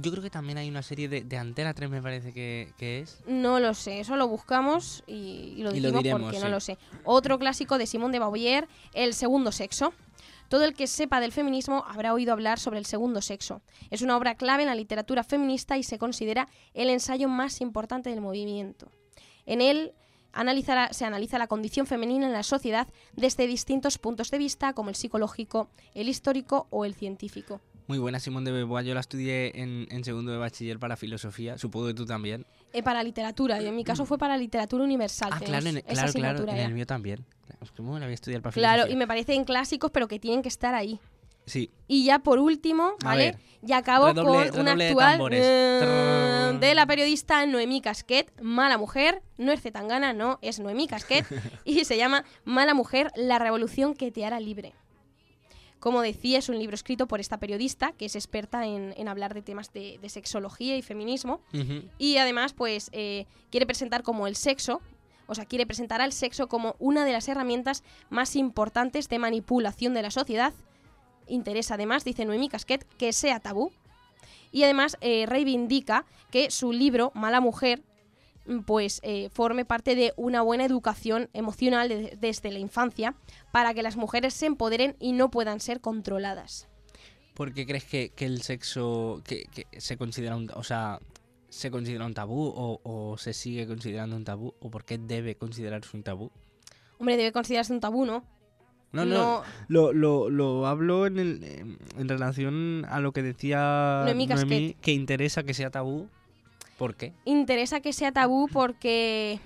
yo 0.00 0.10
creo 0.10 0.22
que 0.22 0.30
también 0.30 0.58
hay 0.58 0.68
una 0.68 0.82
serie 0.82 1.08
de, 1.08 1.22
de 1.22 1.36
Antena 1.36 1.72
3, 1.72 1.88
me 1.88 2.02
parece 2.02 2.32
que, 2.32 2.72
que, 2.76 3.00
es. 3.00 3.20
No 3.26 3.60
lo 3.60 3.74
sé, 3.74 4.00
eso 4.00 4.16
lo 4.16 4.26
buscamos 4.26 5.04
y, 5.06 5.54
lo 5.58 5.72
decimos 5.72 6.02
diremos, 6.02 6.22
porque 6.22 6.40
no 6.40 6.48
lo 6.48 6.60
sé. 6.60 6.78
Otro 7.04 7.38
clásico 7.38 7.78
de 7.78 7.86
Simón 7.86 8.12
de 8.12 8.18
Beauvoir, 8.18 8.68
El 8.92 9.14
segundo 9.14 9.52
sexo. 9.52 9.92
Todo 10.48 10.64
el 10.64 10.74
que 10.74 10.86
sepa 10.86 11.20
del 11.20 11.32
feminismo 11.32 11.84
habrá 11.88 12.12
oído 12.12 12.32
hablar 12.32 12.58
sobre 12.58 12.78
el 12.78 12.86
segundo 12.86 13.22
sexo. 13.22 13.62
Es 13.90 14.02
una 14.02 14.16
obra 14.16 14.34
clave 14.34 14.64
en 14.64 14.68
la 14.68 14.74
literatura 14.74 15.24
feminista 15.24 15.78
y 15.78 15.82
se 15.82 15.98
considera 15.98 16.48
el 16.74 16.90
ensayo 16.90 17.28
más 17.28 17.60
importante 17.60 18.10
del 18.10 18.20
movimiento. 18.20 18.90
En 19.46 19.60
él 19.60 19.94
Analizará, 20.34 20.92
se 20.92 21.04
analiza 21.04 21.38
la 21.38 21.46
condición 21.46 21.86
femenina 21.86 22.26
en 22.26 22.32
la 22.32 22.42
sociedad 22.42 22.88
desde 23.14 23.46
distintos 23.46 23.98
puntos 23.98 24.32
de 24.32 24.38
vista, 24.38 24.72
como 24.72 24.90
el 24.90 24.96
psicológico, 24.96 25.68
el 25.94 26.08
histórico 26.08 26.66
o 26.70 26.84
el 26.84 26.94
científico. 26.94 27.60
Muy 27.86 27.98
buena, 27.98 28.18
Simón 28.18 28.44
de 28.44 28.52
Beauvoir. 28.52 28.84
Yo 28.84 28.94
la 28.94 29.00
estudié 29.00 29.60
en, 29.60 29.86
en, 29.90 30.04
segundo 30.04 30.32
de 30.32 30.38
bachiller 30.38 30.78
para 30.78 30.96
filosofía, 30.96 31.58
supongo 31.58 31.88
que 31.88 31.94
tú 31.94 32.06
también. 32.06 32.46
Eh, 32.72 32.82
para 32.82 33.02
literatura, 33.02 33.60
y 33.60 33.66
en 33.66 33.76
mi 33.76 33.82
mm. 33.82 33.86
caso 33.86 34.06
fue 34.06 34.16
para 34.16 34.36
literatura 34.38 34.84
universal. 34.84 35.30
Ah, 35.32 35.40
claro, 35.40 35.66
en, 35.66 35.80
claro, 35.82 36.12
claro, 36.12 36.48
en 36.48 36.56
el 36.56 36.74
mío 36.74 36.86
también. 36.86 37.24
¿Cómo 37.76 37.98
la 37.98 38.06
voy 38.06 38.12
a 38.12 38.14
estudiar 38.14 38.40
para 38.40 38.52
claro, 38.52 38.84
filosofía? 38.84 38.84
Claro, 38.84 38.92
y 38.92 38.96
me 38.96 39.06
parecen 39.06 39.44
clásicos, 39.44 39.90
pero 39.90 40.08
que 40.08 40.18
tienen 40.18 40.42
que 40.42 40.48
estar 40.48 40.74
ahí. 40.74 40.98
Sí. 41.46 41.70
Y 41.86 42.04
ya 42.04 42.20
por 42.20 42.38
último, 42.38 42.94
¿vale? 43.02 43.36
Ya 43.60 43.78
acabo 43.78 44.06
redoble, 44.06 44.50
con 44.50 44.60
una 44.60 44.72
actual 44.72 45.30
de, 45.30 46.58
de, 46.58 46.74
la 46.74 46.86
periodista 46.86 47.44
Noemí 47.44 47.80
Casquet, 47.80 48.32
Mala 48.40 48.78
Mujer, 48.78 49.22
no 49.36 49.52
es 49.52 49.60
Zetangana, 49.60 50.12
no, 50.12 50.38
es 50.42 50.58
Noemí 50.58 50.86
Casquet, 50.86 51.26
y 51.64 51.84
se 51.84 51.96
llama 51.96 52.24
Mala 52.44 52.72
Mujer, 52.72 53.10
la 53.14 53.38
revolución 53.38 53.94
que 53.94 54.10
te 54.10 54.24
hará 54.24 54.40
libre. 54.40 54.74
Como 55.84 56.00
decía, 56.00 56.38
es 56.38 56.48
un 56.48 56.58
libro 56.58 56.74
escrito 56.74 57.06
por 57.06 57.20
esta 57.20 57.36
periodista, 57.36 57.92
que 57.92 58.06
es 58.06 58.16
experta 58.16 58.64
en, 58.64 58.94
en 58.96 59.06
hablar 59.06 59.34
de 59.34 59.42
temas 59.42 59.70
de, 59.74 59.98
de 60.00 60.08
sexología 60.08 60.78
y 60.78 60.80
feminismo, 60.80 61.42
y 61.98 62.16
además 62.16 62.54
pues 62.54 62.88
eh, 62.92 63.26
quiere 63.50 63.66
presentar 63.66 64.02
como 64.02 64.26
el 64.26 64.34
sexo, 64.34 64.80
o 65.26 65.34
sea, 65.34 65.44
quiere 65.44 65.66
presentar 65.66 66.00
al 66.00 66.12
sexo 66.12 66.48
como 66.48 66.74
una 66.78 67.04
de 67.04 67.12
las 67.12 67.28
herramientas 67.28 67.84
más 68.08 68.34
importantes 68.34 69.10
de 69.10 69.18
manipulación 69.18 69.92
de 69.92 70.00
la 70.00 70.10
sociedad. 70.10 70.54
Interesa 71.26 71.74
además, 71.74 72.02
dice 72.02 72.24
Noemí 72.24 72.48
Casquet, 72.48 72.86
que 72.96 73.12
sea 73.12 73.38
tabú. 73.38 73.70
Y 74.52 74.62
además 74.62 74.96
eh, 75.02 75.26
reivindica 75.26 76.06
que 76.30 76.50
su 76.50 76.72
libro, 76.72 77.12
Mala 77.14 77.42
Mujer, 77.42 77.82
pues 78.66 79.00
eh, 79.02 79.28
forme 79.32 79.64
parte 79.64 79.94
de 79.94 80.12
una 80.16 80.42
buena 80.42 80.64
educación 80.64 81.30
emocional 81.32 81.88
de- 81.88 82.16
desde 82.20 82.52
la 82.52 82.58
infancia 82.58 83.14
para 83.52 83.72
que 83.74 83.82
las 83.82 83.96
mujeres 83.96 84.34
se 84.34 84.46
empoderen 84.46 84.96
y 85.00 85.12
no 85.12 85.30
puedan 85.30 85.60
ser 85.60 85.80
controladas. 85.80 86.68
¿Por 87.34 87.52
qué 87.52 87.66
crees 87.66 87.84
que, 87.84 88.10
que 88.10 88.26
el 88.26 88.42
sexo 88.42 89.22
que, 89.24 89.44
que 89.52 89.66
se 89.80 89.96
considera 89.96 90.36
un, 90.36 90.50
o 90.54 90.62
sea, 90.62 91.00
se 91.48 91.70
considera 91.70 92.04
un 92.06 92.14
tabú 92.14 92.46
o, 92.54 92.80
o 92.84 93.16
se 93.18 93.32
sigue 93.32 93.66
considerando 93.66 94.14
un 94.16 94.24
tabú 94.24 94.54
o 94.60 94.70
por 94.70 94.84
qué 94.84 94.98
debe 94.98 95.36
considerarse 95.36 95.96
un 95.96 96.02
tabú? 96.02 96.30
Hombre, 96.98 97.16
debe 97.16 97.32
considerarse 97.32 97.72
un 97.72 97.80
tabú, 97.80 98.04
¿no? 98.04 98.24
No, 98.92 99.04
no, 99.04 99.42
Lo, 99.66 99.92
lo, 99.92 100.30
lo 100.30 100.66
hablo 100.68 101.06
en, 101.06 101.18
el, 101.18 101.76
en 101.98 102.08
relación 102.08 102.86
a 102.88 103.00
lo 103.00 103.12
que 103.12 103.22
decía 103.24 104.04
Noemí 104.04 104.76
que 104.80 104.92
interesa 104.92 105.42
que 105.42 105.52
sea 105.54 105.70
tabú. 105.70 106.08
¿Por 106.78 106.96
qué? 106.96 107.12
interesa 107.24 107.80
que 107.80 107.92
sea 107.92 108.12
tabú 108.12 108.48
porque 108.52 109.40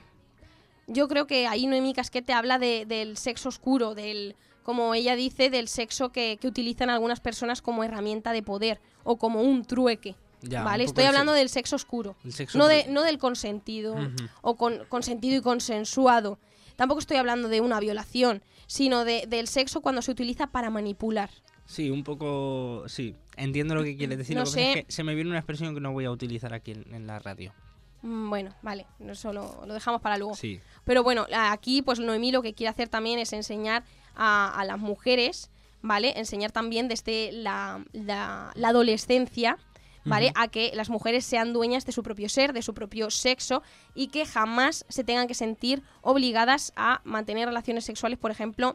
yo 0.86 1.08
creo 1.08 1.26
que 1.26 1.46
ahí 1.46 1.66
Noemí 1.66 1.92
Casquete 1.92 2.32
habla 2.32 2.58
de- 2.58 2.86
del 2.86 3.16
sexo 3.16 3.48
oscuro, 3.50 3.94
del, 3.94 4.34
como 4.62 4.94
ella 4.94 5.14
dice, 5.16 5.50
del 5.50 5.68
sexo 5.68 6.10
que, 6.10 6.38
que 6.40 6.48
utilizan 6.48 6.88
algunas 6.90 7.20
personas 7.20 7.60
como 7.62 7.84
herramienta 7.84 8.32
de 8.32 8.42
poder 8.42 8.80
o 9.04 9.16
como 9.18 9.42
un 9.42 9.64
trueque. 9.64 10.16
Ya, 10.40 10.62
¿Vale? 10.62 10.84
un 10.84 10.88
Estoy 10.88 11.04
hablando 11.04 11.32
del 11.32 11.48
sexo 11.48 11.76
oscuro. 11.76 12.16
sexo 12.30 12.56
No, 12.58 12.68
de, 12.68 12.86
no 12.88 13.02
del 13.02 13.18
consentido 13.18 13.96
o 14.40 14.56
con 14.56 14.84
consentido 14.88 15.36
y 15.36 15.40
consensuado. 15.42 16.38
Tampoco 16.76 17.00
estoy 17.00 17.16
hablando 17.16 17.48
de 17.48 17.60
una 17.60 17.80
violación, 17.80 18.40
sino 18.68 19.04
de- 19.04 19.26
del 19.26 19.48
sexo 19.48 19.80
cuando 19.80 20.00
se 20.00 20.12
utiliza 20.12 20.46
para 20.46 20.70
manipular. 20.70 21.28
Sí, 21.70 21.90
un 21.90 22.02
poco. 22.02 22.84
Sí, 22.88 23.14
entiendo 23.36 23.74
lo 23.74 23.84
que 23.84 23.94
quieres 23.96 24.16
decir. 24.16 24.34
No 24.34 24.44
lo 24.44 24.46
que 24.46 24.50
pasa 24.56 24.60
es 24.70 24.74
sé. 24.74 24.84
que 24.86 24.92
se 24.92 25.04
me 25.04 25.14
viene 25.14 25.28
una 25.28 25.38
expresión 25.38 25.74
que 25.74 25.80
no 25.82 25.92
voy 25.92 26.06
a 26.06 26.10
utilizar 26.10 26.54
aquí 26.54 26.70
en, 26.72 26.94
en 26.94 27.06
la 27.06 27.18
radio. 27.18 27.52
Mm, 28.00 28.30
Bueno, 28.30 28.54
vale, 28.62 28.86
eso 29.06 29.34
lo, 29.34 29.66
lo 29.66 29.74
dejamos 29.74 30.00
para 30.00 30.16
luego. 30.16 30.34
Sí. 30.34 30.60
Pero 30.84 31.02
bueno, 31.02 31.26
aquí 31.30 31.82
pues 31.82 32.00
Noemí 32.00 32.32
lo 32.32 32.40
que 32.40 32.54
quiere 32.54 32.70
hacer 32.70 32.88
también 32.88 33.18
es 33.18 33.34
enseñar 33.34 33.84
a, 34.16 34.58
a 34.58 34.64
las 34.64 34.78
mujeres, 34.78 35.50
¿vale? 35.82 36.18
Enseñar 36.18 36.52
también 36.52 36.88
desde 36.88 37.32
la, 37.32 37.84
la- 37.92 38.50
la 38.54 38.68
adolescencia, 38.68 39.58
¿vale? 40.06 40.32
A 40.36 40.48
que 40.48 40.72
las 40.74 40.88
mujeres 40.88 41.26
sean 41.26 41.52
dueñas 41.52 41.84
de 41.84 41.92
su 41.92 42.02
propio 42.02 42.30
ser, 42.30 42.54
de 42.54 42.62
su 42.62 42.72
propio 42.72 43.10
sexo 43.10 43.62
y 43.94 44.08
que 44.08 44.24
jamás 44.24 44.86
se 44.88 45.04
tengan 45.04 45.28
que 45.28 45.34
sentir 45.34 45.82
obligadas 46.00 46.72
a 46.76 47.02
mantener 47.04 47.46
relaciones 47.46 47.84
sexuales, 47.84 48.18
por 48.18 48.30
ejemplo, 48.30 48.74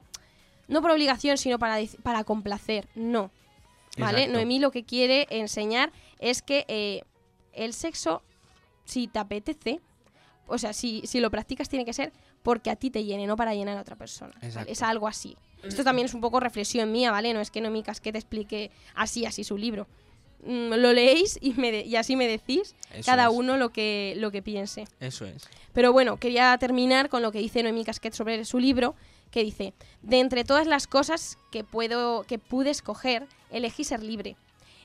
no 0.67 0.81
por 0.81 0.91
obligación, 0.91 1.37
sino 1.37 1.59
para, 1.59 1.77
para 2.03 2.23
complacer, 2.23 2.87
no. 2.95 3.31
¿Vale? 3.97 4.19
Exacto. 4.19 4.33
Noemí 4.33 4.59
lo 4.59 4.71
que 4.71 4.83
quiere 4.83 5.27
enseñar 5.29 5.91
es 6.19 6.41
que 6.41 6.65
eh, 6.67 7.01
el 7.53 7.73
sexo, 7.73 8.23
si 8.85 9.07
te 9.07 9.19
apetece, 9.19 9.81
o 10.47 10.57
sea, 10.57 10.73
si, 10.73 11.01
si 11.05 11.19
lo 11.19 11.29
practicas 11.29 11.69
tiene 11.69 11.85
que 11.85 11.93
ser 11.93 12.11
porque 12.41 12.69
a 12.71 12.75
ti 12.75 12.89
te 12.89 13.03
llene, 13.03 13.27
no 13.27 13.35
para 13.37 13.53
llenar 13.53 13.77
a 13.77 13.81
otra 13.81 13.95
persona. 13.95 14.33
Es 14.67 14.81
algo 14.81 15.07
así. 15.07 15.37
Esto 15.63 15.83
también 15.85 16.05
es 16.07 16.13
un 16.13 16.19
poco 16.21 16.39
reflexión 16.41 16.91
mía, 16.91 17.09
¿vale? 17.11 17.33
No 17.33 17.39
es 17.39 17.49
que 17.51 17.61
no 17.61 17.69
mi 17.71 17.83
casquete 17.83 18.17
explique 18.17 18.69
así, 18.95 19.25
así 19.25 19.45
su 19.45 19.57
libro. 19.57 19.87
Mm, 20.45 20.73
lo 20.73 20.91
leéis 20.91 21.37
y, 21.41 21.53
me 21.53 21.71
de- 21.71 21.85
y 21.85 21.95
así 21.95 22.17
me 22.17 22.27
decís 22.27 22.75
Eso 22.91 23.05
cada 23.05 23.27
es. 23.27 23.29
uno 23.33 23.55
lo 23.55 23.69
que, 23.69 24.13
lo 24.17 24.29
que 24.31 24.41
piense. 24.41 24.83
Eso 24.99 25.25
es. 25.25 25.47
Pero 25.71 25.93
bueno, 25.93 26.17
quería 26.17 26.57
terminar 26.57 27.07
con 27.07 27.21
lo 27.21 27.31
que 27.31 27.39
dice 27.39 27.63
Noemí 27.63 27.85
Casquet 27.85 28.13
sobre 28.13 28.43
su 28.43 28.59
libro, 28.59 28.95
que 29.33 29.43
dice, 29.43 29.73
de 30.03 30.19
entre 30.19 30.43
todas 30.43 30.67
las 30.67 30.85
cosas 30.85 31.39
que, 31.51 31.63
puedo, 31.63 32.23
que 32.23 32.37
pude 32.37 32.69
escoger, 32.69 33.27
elegí 33.49 33.83
ser 33.83 34.03
libre. 34.03 34.37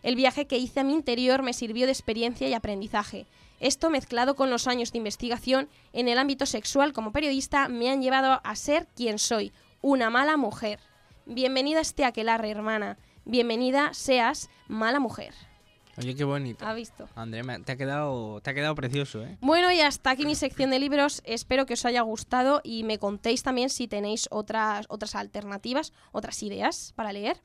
El 0.03 0.17
viaje 0.17 0.47
que 0.47 0.57
hice 0.57 0.81
a 0.81 0.85
mi 0.85 0.95
interior 0.95 1.43
me 1.43 1.53
sirvió 1.53 1.85
de 1.85 1.93
experiencia 1.93 2.49
y 2.49 2.55
aprendizaje. 2.55 3.27
Esto 3.61 3.91
mezclado 3.91 4.37
con 4.37 4.49
los 4.49 4.67
años 4.67 4.91
de 4.91 4.99
investigación 4.99 5.69
en 5.93 6.09
el 6.09 6.19
ámbito 6.19 6.47
sexual 6.47 6.95
como 6.95 7.13
periodista 7.13 7.69
me 7.69 7.91
han 7.91 8.01
llevado 8.01 8.41
a 8.43 8.57
ser 8.57 8.87
quien 8.97 9.19
soy, 9.19 9.53
una 9.83 10.09
mala 10.09 10.37
mujer. 10.37 10.81
Bienvenida 11.27 11.81
este 11.81 12.07
aquelarre, 12.07 12.51
hermana. 12.51 12.97
Bienvenida 13.27 13.93
seas 13.93 14.49
mala 14.67 14.99
mujer. 14.99 15.35
Oye, 15.99 16.15
qué 16.15 16.25
bonito. 16.25 16.65
¿Ha 16.65 16.75
visto? 16.75 17.09
André, 17.17 17.43
me- 17.43 17.59
te 17.61 17.73
ha 17.73 17.77
quedado, 17.77 18.41
te 18.41 18.51
ha 18.51 18.55
quedado 18.55 18.75
precioso, 18.75 19.25
¿eh? 19.25 19.37
Bueno, 19.41 19.73
y 19.73 19.81
hasta 19.81 20.11
aquí 20.11 20.25
mi 20.25 20.35
sección 20.37 20.71
de 20.71 20.79
libros. 20.79 21.21
Espero 21.25 21.67
que 21.67 21.75
os 21.75 21.85
haya 21.85 22.03
gustado 22.03 22.61
y 22.63 22.85
me 22.85 22.99
contéis 22.99 23.43
también 23.43 23.69
si 23.69 23.89
tenéis 23.89 24.29
otras, 24.31 24.87
otras 24.89 25.15
alternativas, 25.17 25.93
otras 26.13 26.41
ideas 26.43 26.93
para 26.95 27.13
leer. 27.13 27.39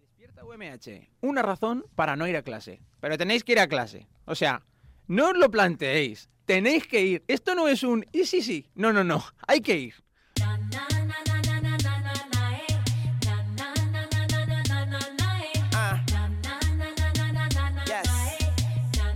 Despierta 0.00 0.44
UMH. 0.44 1.08
Una 1.20 1.42
razón 1.42 1.84
para 1.94 2.16
no 2.16 2.26
ir 2.26 2.36
a 2.36 2.42
clase. 2.42 2.80
Pero 3.00 3.16
tenéis 3.16 3.44
que 3.44 3.52
ir 3.52 3.60
a 3.60 3.68
clase. 3.68 4.08
O 4.24 4.34
sea, 4.34 4.62
no 5.06 5.30
os 5.30 5.36
lo 5.38 5.50
planteéis. 5.50 6.28
Tenéis 6.44 6.88
que 6.88 7.00
ir. 7.04 7.24
Esto 7.28 7.54
no 7.54 7.68
es 7.68 7.84
un 7.84 8.04
y 8.12 8.24
sí, 8.24 8.42
sí. 8.42 8.66
No, 8.74 8.92
no, 8.92 9.04
no. 9.04 9.22
Hay 9.46 9.60
que 9.60 9.76
ir. 9.78 9.94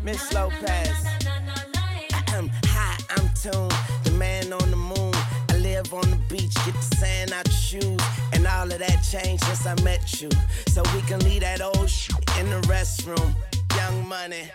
Miss 0.06 0.32
Lopez. 0.32 1.02
Ahem. 2.14 2.48
Hi, 2.66 2.96
I'm 3.10 3.26
the 4.04 4.12
man 4.12 4.52
on 4.52 4.70
the 4.70 4.76
moon. 4.76 5.12
I 5.50 5.56
live 5.58 5.92
on 5.92 6.08
the 6.08 6.20
beach, 6.28 6.54
get 6.64 6.74
the 6.74 6.96
sand 6.96 7.32
out 7.32 7.44
your 7.48 7.56
shoes, 7.56 8.00
and 8.32 8.46
all 8.46 8.70
of 8.70 8.78
that 8.78 9.02
changed 9.02 9.42
since 9.42 9.66
I 9.66 9.74
met 9.82 10.22
you. 10.22 10.28
So 10.68 10.84
we 10.94 11.02
can 11.08 11.18
leave 11.26 11.40
that 11.40 11.60
old 11.60 11.90
shit 11.90 12.14
in 12.38 12.48
the 12.48 12.60
restroom. 12.68 13.34
Young 13.76 14.06
money. 14.06 14.48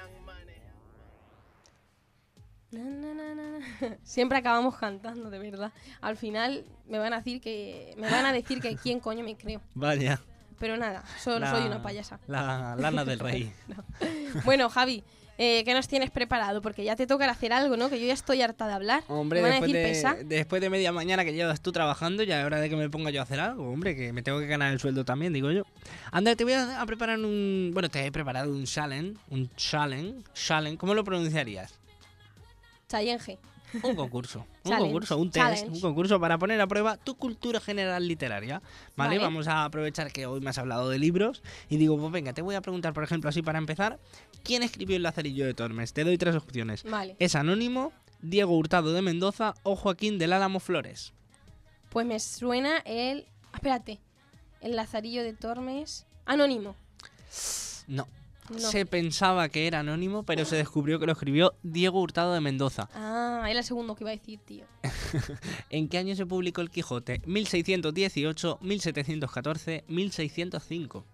Na, 2.71 2.83
na, 2.83 3.11
na, 3.13 3.33
na, 3.33 3.59
na. 3.59 3.95
Siempre 4.03 4.37
acabamos 4.37 4.77
cantando, 4.77 5.29
de 5.29 5.37
verdad. 5.37 5.73
Al 5.99 6.15
final 6.15 6.63
me 6.87 6.97
van 6.97 7.11
a 7.11 7.17
decir 7.17 7.41
que 7.41 7.93
me 7.97 8.09
van 8.09 8.25
a 8.25 8.31
decir 8.31 8.61
que 8.61 8.77
quién 8.77 9.01
coño 9.01 9.25
me 9.25 9.35
creo. 9.35 9.59
Vaya. 9.75 10.21
Pero 10.59 10.77
nada, 10.77 11.03
solo 11.19 11.39
La- 11.39 11.51
soy 11.51 11.65
una 11.65 11.83
payasa. 11.83 12.21
La 12.27 12.77
lana 12.77 13.03
del 13.03 13.19
rey. 13.19 13.51
Bueno, 14.45 14.69
Javi, 14.69 15.03
eh, 15.43 15.63
¿qué 15.65 15.73
nos 15.73 15.87
tienes 15.87 16.11
preparado? 16.11 16.61
Porque 16.61 16.83
ya 16.83 16.95
te 16.95 17.07
tocará 17.07 17.31
hacer 17.31 17.51
algo, 17.51 17.75
¿no? 17.75 17.89
Que 17.89 17.99
yo 17.99 18.05
ya 18.05 18.13
estoy 18.13 18.43
harta 18.43 18.67
de 18.67 18.73
hablar. 18.73 19.03
Hombre, 19.07 19.41
después 19.41 19.71
pesa. 19.71 20.13
de, 20.13 20.23
después 20.23 20.61
de 20.61 20.69
media 20.69 20.91
mañana 20.91 21.25
que 21.25 21.33
llevas 21.33 21.61
tú 21.61 21.71
trabajando, 21.71 22.21
ya 22.21 22.39
es 22.39 22.45
hora 22.45 22.61
de 22.61 22.69
que 22.69 22.75
me 22.75 22.91
ponga 22.91 23.09
yo 23.09 23.21
a 23.21 23.23
hacer 23.23 23.39
algo, 23.39 23.71
hombre, 23.71 23.95
que 23.95 24.13
me 24.13 24.21
tengo 24.21 24.39
que 24.39 24.45
ganar 24.45 24.71
el 24.71 24.79
sueldo 24.79 25.03
también, 25.03 25.33
digo 25.33 25.49
yo. 25.49 25.63
Anda, 26.11 26.35
te 26.35 26.43
voy 26.43 26.53
a, 26.53 26.79
a 26.79 26.85
preparar 26.85 27.17
un... 27.17 27.71
Bueno, 27.73 27.89
te 27.89 28.05
he 28.05 28.11
preparado 28.11 28.51
un 28.51 28.65
challenge, 28.65 29.19
un 29.31 29.49
challenge, 29.55 30.23
challenge, 30.35 30.77
¿cómo 30.77 30.93
lo 30.93 31.03
pronunciarías? 31.03 31.73
Chayenge. 32.87 33.39
Un 33.83 33.95
concurso. 33.95 34.45
un 34.63 34.77
concurso, 34.77 35.17
un 35.17 35.31
test, 35.31 35.45
challenge. 35.45 35.75
un 35.75 35.81
concurso 35.81 36.19
para 36.19 36.37
poner 36.37 36.59
a 36.61 36.67
prueba 36.67 36.97
tu 36.97 37.15
cultura 37.15 37.59
general 37.59 38.07
literaria. 38.07 38.61
¿vale? 38.95 39.17
Vale. 39.17 39.19
Vamos 39.19 39.47
a 39.47 39.65
aprovechar 39.65 40.11
que 40.11 40.25
hoy 40.25 40.41
me 40.41 40.49
has 40.49 40.57
hablado 40.57 40.89
de 40.89 40.99
libros 40.99 41.41
y 41.69 41.77
digo, 41.77 41.97
pues 41.97 42.11
venga, 42.11 42.33
te 42.33 42.41
voy 42.41 42.55
a 42.55 42.61
preguntar, 42.61 42.93
por 42.93 43.03
ejemplo, 43.03 43.29
así 43.29 43.41
para 43.41 43.59
empezar, 43.59 43.99
¿quién 44.43 44.63
escribió 44.63 44.95
El 44.95 45.03
Lazarillo 45.03 45.45
de 45.45 45.53
Tormes? 45.53 45.93
Te 45.93 46.03
doy 46.03 46.17
tres 46.17 46.35
opciones. 46.35 46.83
Vale. 46.83 47.15
¿Es 47.19 47.35
anónimo, 47.35 47.93
Diego 48.21 48.55
Hurtado 48.57 48.93
de 48.93 49.01
Mendoza 49.01 49.53
o 49.63 49.75
Joaquín 49.75 50.17
del 50.17 50.33
Álamo 50.33 50.59
Flores? 50.59 51.13
Pues 51.89 52.05
me 52.05 52.19
suena 52.19 52.77
el. 52.79 53.25
Espérate. 53.53 53.99
El 54.61 54.75
Lazarillo 54.75 55.23
de 55.23 55.33
Tormes. 55.33 56.05
Anónimo. 56.25 56.75
No. 57.87 58.07
No. 58.51 58.59
Se 58.59 58.85
pensaba 58.85 59.47
que 59.49 59.65
era 59.67 59.79
anónimo, 59.79 60.23
pero 60.23 60.45
se 60.45 60.57
descubrió 60.57 60.99
que 60.99 61.05
lo 61.05 61.13
escribió 61.13 61.53
Diego 61.63 62.01
Hurtado 62.01 62.33
de 62.33 62.41
Mendoza. 62.41 62.89
Ah, 62.93 63.47
era 63.49 63.59
el 63.59 63.65
segundo 63.65 63.95
que 63.95 64.03
iba 64.03 64.11
a 64.11 64.15
decir, 64.15 64.39
tío. 64.39 64.65
¿En 65.69 65.87
qué 65.87 65.97
año 65.97 66.15
se 66.15 66.25
publicó 66.25 66.59
El 66.61 66.69
Quijote? 66.69 67.21
1618, 67.25 68.57
1714, 68.61 69.85
1605. 69.87 71.05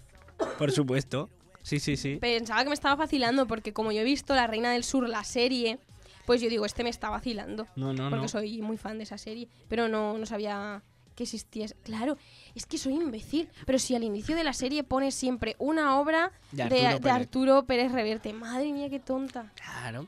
Por 0.58 0.72
supuesto. 0.72 1.30
Sí, 1.64 1.80
sí, 1.80 1.96
sí. 1.96 2.16
Pensaba 2.16 2.64
que 2.64 2.70
me 2.70 2.74
estaba 2.74 2.96
vacilando 2.96 3.46
porque 3.46 3.72
como 3.72 3.92
yo 3.92 4.02
he 4.02 4.04
visto 4.04 4.34
La 4.34 4.48
Reina 4.48 4.72
del 4.74 4.84
Sur, 4.84 5.08
la 5.08 5.24
serie, 5.24 5.78
pues 6.26 6.42
yo 6.42 6.50
digo, 6.50 6.66
este 6.66 6.84
me 6.84 6.90
está 6.90 7.10
vacilando. 7.10 7.68
No, 7.76 7.94
no, 7.94 8.10
porque 8.10 8.24
no. 8.24 8.28
soy 8.28 8.62
muy 8.62 8.78
fan 8.78 8.98
de 8.98 9.04
esa 9.04 9.18
serie. 9.18 9.48
Pero 9.68 9.88
no, 9.88 10.18
no 10.18 10.26
sabía 10.26 10.82
que 11.16 11.24
existía. 11.24 11.68
Claro, 11.84 12.18
es 12.56 12.66
que 12.66 12.78
soy 12.78 12.94
imbécil. 12.94 13.50
Pero 13.66 13.80
si 13.80 13.96
al 13.96 14.04
inicio 14.04 14.36
de 14.36 14.44
la 14.44 14.54
serie 14.54 14.84
pone 14.84 15.12
siempre 15.12 15.56
una 15.60 16.00
obra 16.00 16.32
De 16.52 16.64
Arturo 16.64 16.82
de 16.90 17.00
Pérez. 17.00 17.14
Arturo 17.14 17.64
Pérez 17.66 17.92
Reverte. 17.92 18.34
Madre 18.34 18.72
mía, 18.72 18.90
qué 18.90 19.00
tonta. 19.00 19.52
Claro. 19.56 20.08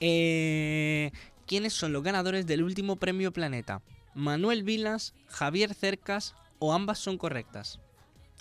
Eh, 0.00 1.10
¿Quiénes 1.46 1.72
son 1.72 1.92
los 1.92 2.02
ganadores 2.02 2.46
del 2.46 2.62
último 2.62 2.96
premio 2.96 3.32
Planeta? 3.32 3.82
¿Manuel 4.14 4.62
Vilas, 4.62 5.14
Javier 5.28 5.74
Cercas 5.74 6.34
o 6.58 6.72
ambas 6.72 6.98
son 6.98 7.16
correctas? 7.18 7.78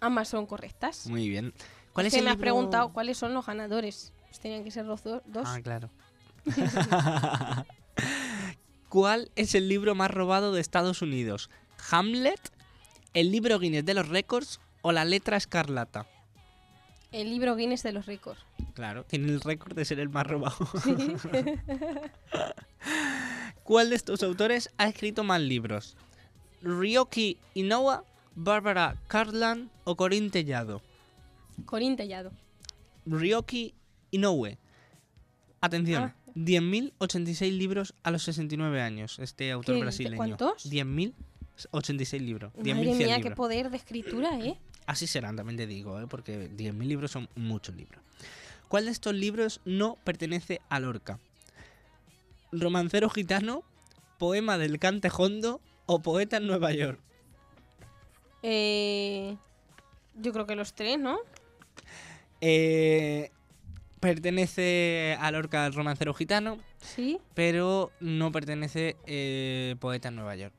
Ambas 0.02 0.28
son 0.30 0.46
correctas. 0.46 1.08
Muy 1.08 1.30
bien. 1.30 1.54
¿Cuál 1.94 2.08
es 2.08 2.14
es 2.14 2.18
que 2.18 2.20
el 2.20 2.26
me 2.26 2.32
has 2.32 2.38
preguntado 2.38 2.92
cuáles 2.92 3.18
son 3.18 3.34
los 3.34 3.46
ganadores. 3.46 4.12
Pues 4.28 4.40
tenían 4.40 4.64
que 4.64 4.72
ser 4.72 4.86
los 4.86 5.04
do- 5.04 5.22
dos. 5.26 5.44
Ah, 5.48 5.60
claro. 5.62 5.90
¿Cuál 8.89 9.32
es 9.36 9.56
el 9.56 9.69
libro 9.69 9.95
más 9.95 10.12
robado 10.12 10.54
de 10.54 10.62
Estados 10.62 11.01
Unidos? 11.01 11.49
¿Hamlet, 11.91 12.39
el 13.13 13.32
libro 13.32 13.58
Guinness 13.60 13.86
de 13.86 13.93
los 13.93 14.10
récords 14.10 14.60
o 14.82 14.91
la 14.91 15.06
letra 15.06 15.38
escarlata? 15.38 16.08
El 17.12 17.30
libro 17.30 17.56
Guinness 17.56 17.84
de 17.84 17.91
los 17.93 18.06
récords. 18.06 18.39
Claro, 18.73 19.04
tiene 19.04 19.27
el 19.32 19.41
récord 19.41 19.75
de 19.75 19.86
ser 19.86 19.99
el 19.99 20.10
más 20.10 20.25
robado. 20.27 20.56
¿Cuál 23.63 23.89
de 23.89 23.95
estos 23.95 24.23
autores 24.23 24.69
ha 24.77 24.88
escrito 24.88 25.23
más 25.23 25.41
libros? 25.41 25.95
¿Ryoki 26.62 27.38
Inoue, 27.54 28.01
Barbara 28.36 28.95
Cartland 29.08 29.69
o 29.84 29.95
Corinne 29.95 30.30
Tellado? 30.30 30.82
Corín 31.65 31.95
Tellado. 31.95 32.32
Ryoki 33.06 33.73
Inoue. 34.12 34.58
Atención, 35.60 36.04
Ah. 36.04 36.15
10.086 36.36 37.58
libros 37.58 37.94
a 38.04 38.12
los 38.12 38.24
69 38.24 38.82
años, 38.82 39.20
este 39.20 39.52
autor 39.52 39.76
¿Qué? 39.76 39.82
brasileño. 39.82 40.17
¿Cuántos? 40.17 40.70
10.086 40.72 42.20
libros. 42.20 42.54
10.100 42.54 42.76
Madre 42.76 42.94
mía, 42.96 43.15
qué 43.15 43.22
libros. 43.24 43.36
poder 43.36 43.70
de 43.70 43.78
escritura, 43.78 44.39
¿eh? 44.39 44.58
Así 44.86 45.08
serán, 45.08 45.36
también 45.36 45.58
te 45.58 45.67
digo, 45.67 46.00
¿eh? 46.02 46.08
porque 46.08 46.50
10.000 46.50 46.78
libros 46.86 47.12
son 47.12 47.30
muchos 47.36 47.76
libros. 47.76 48.02
¿Cuál 48.67 48.86
de 48.86 48.91
estos 48.91 49.13
libros 49.13 49.62
no 49.65 49.98
pertenece 50.04 50.62
a 50.70 50.80
Lorca? 50.80 51.20
¿Romancero 52.52 53.10
gitano, 53.10 53.63
poema 54.17 54.58
del 54.58 54.80
Cantejondo 54.80 55.62
o 55.86 56.02
poeta 56.02 56.38
en 56.38 56.48
Nueva 56.48 56.72
York? 56.72 57.00
Eh, 58.44 59.36
yo 60.15 60.34
creo 60.34 60.46
que 60.48 60.56
los 60.56 60.74
tres, 60.74 61.00
¿no? 61.00 61.20
Eh, 62.41 63.32
pertenece 64.02 65.16
a 65.22 65.32
Lorca 65.32 65.66
el 65.66 65.74
romancero 65.74 66.14
gitano, 66.14 66.58
Sí. 66.82 67.20
pero 67.36 67.92
no 68.02 68.32
pertenece 68.34 68.98
eh, 69.06 69.76
poeta 69.80 70.10
en 70.10 70.16
Nueva 70.16 70.36
York. 70.36 70.54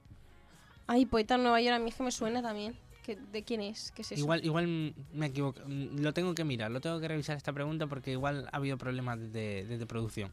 Ay, 0.87 1.05
Poeta 1.07 1.35
en 1.35 1.43
Nueva 1.43 1.61
York, 1.61 1.77
a 1.77 1.79
mí 1.79 1.91
es 1.91 1.97
que 1.97 2.03
me 2.03 2.11
suena 2.11 2.41
también. 2.43 2.75
¿Qué- 3.05 3.17
¿De 3.17 3.43
quién 3.43 3.61
es? 3.63 3.93
¿Qué 3.93 4.03
es 4.03 4.13
eso? 4.13 4.21
Igual, 4.21 4.45
igual 4.45 4.95
me 5.13 5.27
equivoco. 5.27 5.61
Lo 5.67 6.13
tengo 6.15 6.35
que 6.35 6.45
mirar, 6.45 6.71
lo 6.71 6.81
tengo 6.81 7.01
que 7.01 7.09
revisar 7.09 7.37
esta 7.37 7.53
pregunta 7.53 7.87
porque 7.87 8.13
igual 8.13 8.49
ha 8.53 8.57
habido 8.57 8.79
problemas 8.79 9.19
de, 9.33 9.65
de- 9.67 9.79
de 9.79 9.87
producción. 9.87 10.31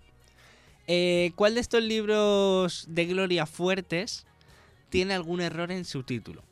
Eh, 0.88 1.32
¿Cuál 1.36 1.56
de 1.56 1.62
estos 1.62 1.84
libros 1.84 2.86
de 2.89 3.06
Gloria 3.06 3.45
Fuertes 3.45 4.26
tiene 4.89 5.13
algún 5.13 5.41
error 5.41 5.72
en 5.72 5.86
su 5.86 6.04
título? 6.04 6.43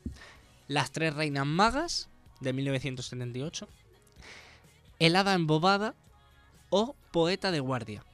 Las 0.68 0.90
tres 0.92 1.14
reinas 1.14 1.46
magas, 1.46 2.08
de 2.40 2.52
1978. 2.52 3.68
El 4.98 5.16
hada 5.16 5.34
embobada 5.34 5.94
o 6.70 6.94
poeta 7.12 7.50
de 7.50 7.60
guardia. 7.60 8.04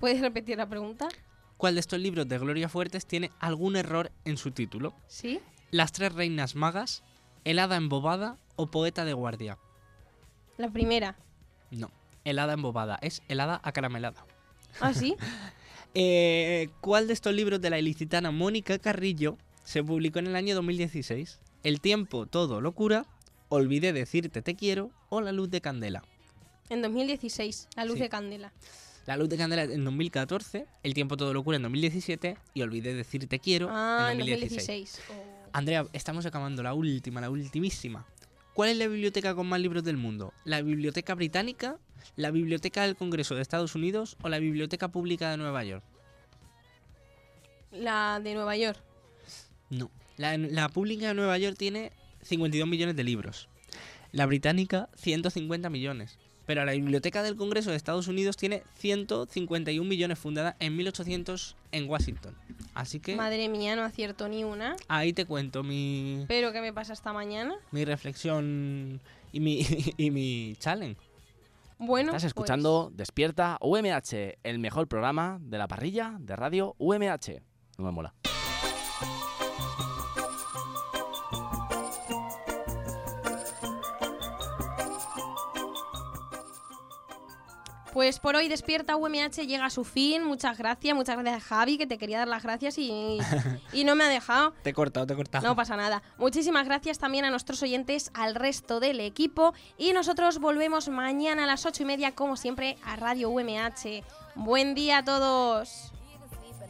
¿Puedes 0.00 0.20
repetir 0.20 0.56
la 0.58 0.68
pregunta? 0.68 1.08
¿Cuál 1.56 1.74
de 1.74 1.80
estos 1.80 1.98
libros 1.98 2.28
de 2.28 2.38
Gloria 2.38 2.68
Fuertes 2.68 3.06
tiene 3.06 3.32
algún 3.40 3.76
error 3.76 4.12
en 4.24 4.36
su 4.36 4.52
título? 4.52 4.94
Sí. 5.08 5.40
Las 5.70 5.92
tres 5.92 6.14
reinas 6.14 6.54
magas, 6.54 7.02
el 7.44 7.58
hada 7.58 7.76
embobada 7.76 8.36
o 8.56 8.70
poeta 8.70 9.04
de 9.04 9.12
guardia. 9.12 9.58
La 10.56 10.70
primera. 10.70 11.16
No, 11.70 11.90
helada 12.24 12.52
embobada, 12.52 12.98
es 13.02 13.22
helada 13.28 13.60
acaramelada. 13.62 14.24
¿Ah, 14.80 14.92
sí? 14.94 15.16
Eh, 15.94 16.68
¿Cuál 16.82 17.06
de 17.06 17.14
estos 17.14 17.32
libros 17.32 17.62
de 17.62 17.70
la 17.70 17.78
ilicitana 17.78 18.30
Mónica 18.30 18.78
Carrillo 18.78 19.38
se 19.64 19.82
publicó 19.82 20.18
en 20.18 20.26
el 20.26 20.36
año 20.36 20.54
2016? 20.54 21.40
El 21.64 21.80
tiempo 21.80 22.26
todo 22.26 22.60
lo 22.60 22.72
cura, 22.72 23.06
Olvidé 23.48 23.94
decirte 23.94 24.42
te 24.42 24.54
quiero 24.54 24.90
o 25.08 25.22
La 25.22 25.32
luz 25.32 25.50
de 25.50 25.62
candela. 25.62 26.04
En 26.70 26.82
2016, 26.82 27.68
La 27.76 27.84
luz 27.84 27.94
Sí. 27.96 28.02
de 28.02 28.08
Candela. 28.08 28.52
La 29.06 29.16
luz 29.16 29.30
de 29.30 29.38
candela 29.38 29.62
en 29.62 29.84
2014, 29.84 30.66
El 30.82 30.92
tiempo 30.92 31.16
todo 31.16 31.32
lo 31.32 31.42
cura 31.42 31.56
en 31.56 31.62
2017 31.62 32.36
y 32.52 32.60
Olvidé 32.60 32.92
decirte 32.94 33.26
te 33.26 33.38
quiero 33.38 33.68
Ah, 33.70 34.10
en 34.12 34.20
en 34.20 34.26
2016. 34.26 34.66
2016. 34.98 35.00
Oh. 35.10 35.48
Andrea, 35.54 35.86
estamos 35.94 36.26
acabando 36.26 36.62
la 36.62 36.74
última, 36.74 37.20
la 37.22 37.30
ultimísima. 37.30 38.06
¿Cuál 38.52 38.68
es 38.70 38.76
la 38.76 38.86
biblioteca 38.86 39.34
con 39.34 39.46
más 39.48 39.60
libros 39.60 39.82
del 39.84 39.96
mundo? 39.96 40.34
¿La 40.44 40.60
Biblioteca 40.60 41.14
Británica, 41.14 41.78
la 42.16 42.30
Biblioteca 42.32 42.82
del 42.82 42.96
Congreso 42.96 43.34
de 43.34 43.40
Estados 43.40 43.74
Unidos 43.74 44.16
o 44.22 44.28
la 44.28 44.40
Biblioteca 44.40 44.88
Pública 44.88 45.30
de 45.30 45.36
Nueva 45.38 45.64
York? 45.64 45.84
La 47.70 48.20
de 48.22 48.34
Nueva 48.34 48.56
York. 48.56 48.78
No. 49.70 49.90
La, 50.16 50.36
la 50.36 50.68
pública 50.68 51.08
de 51.08 51.14
Nueva 51.14 51.38
York 51.38 51.56
tiene 51.56 51.92
52 52.22 52.68
millones 52.68 52.96
de 52.96 53.04
libros. 53.04 53.48
La 54.12 54.26
británica, 54.26 54.88
150 54.96 55.70
millones. 55.70 56.18
Pero 56.48 56.64
la 56.64 56.72
Biblioteca 56.72 57.22
del 57.22 57.36
Congreso 57.36 57.68
de 57.68 57.76
Estados 57.76 58.08
Unidos 58.08 58.38
tiene 58.38 58.62
151 58.76 59.86
millones, 59.86 60.18
fundada 60.18 60.56
en 60.60 60.74
1800 60.78 61.56
en 61.72 61.90
Washington. 61.90 62.34
Así 62.72 63.00
que 63.00 63.14
Madre 63.16 63.50
mía, 63.50 63.76
no 63.76 63.82
acierto 63.82 64.30
ni 64.30 64.44
una. 64.44 64.74
ahí 64.88 65.12
te 65.12 65.26
cuento 65.26 65.62
mi, 65.62 66.24
Pero 66.26 66.50
¿qué 66.50 66.62
me 66.62 66.72
pasa 66.72 66.94
esta 66.94 67.12
mañana? 67.12 67.54
mi 67.70 67.84
reflexión 67.84 68.98
y 69.30 69.40
mi, 69.40 69.60
y 69.98 70.10
mi 70.10 70.56
challenge. 70.58 70.98
Bueno, 71.78 72.12
Estás 72.12 72.22
pues, 72.22 72.30
escuchando 72.30 72.90
Despierta 72.94 73.58
UMH, 73.60 74.38
el 74.42 74.58
mejor 74.58 74.88
programa 74.88 75.38
de 75.42 75.58
la 75.58 75.68
parrilla 75.68 76.16
de 76.18 76.34
radio 76.34 76.74
UMH. 76.78 77.42
No 77.76 77.84
me 77.84 77.90
mola. 77.92 78.14
Pues 87.92 88.18
por 88.18 88.36
hoy 88.36 88.48
Despierta 88.48 88.96
UMH 88.96 89.46
llega 89.46 89.66
a 89.66 89.70
su 89.70 89.84
fin. 89.84 90.24
Muchas 90.24 90.58
gracias, 90.58 90.94
muchas 90.94 91.18
gracias 91.18 91.44
Javi, 91.44 91.78
que 91.78 91.86
te 91.86 91.98
quería 91.98 92.18
dar 92.18 92.28
las 92.28 92.42
gracias 92.42 92.78
y, 92.78 93.18
y 93.72 93.84
no 93.84 93.94
me 93.94 94.04
ha 94.04 94.08
dejado. 94.08 94.52
Te 94.62 94.70
he 94.70 94.74
cortado, 94.74 95.06
te 95.06 95.14
he 95.14 95.16
cortado. 95.16 95.46
No 95.46 95.56
pasa 95.56 95.76
nada. 95.76 96.02
Muchísimas 96.18 96.66
gracias 96.66 96.98
también 96.98 97.24
a 97.24 97.30
nuestros 97.30 97.62
oyentes, 97.62 98.10
al 98.14 98.34
resto 98.34 98.80
del 98.80 99.00
equipo. 99.00 99.54
Y 99.76 99.92
nosotros 99.92 100.38
volvemos 100.38 100.88
mañana 100.88 101.44
a 101.44 101.46
las 101.46 101.66
ocho 101.66 101.82
y 101.82 101.86
media, 101.86 102.14
como 102.14 102.36
siempre, 102.36 102.76
a 102.84 102.96
Radio 102.96 103.30
UMH. 103.30 104.04
Buen 104.34 104.74
día 104.74 104.98
a 104.98 105.04
todos. 105.04 105.92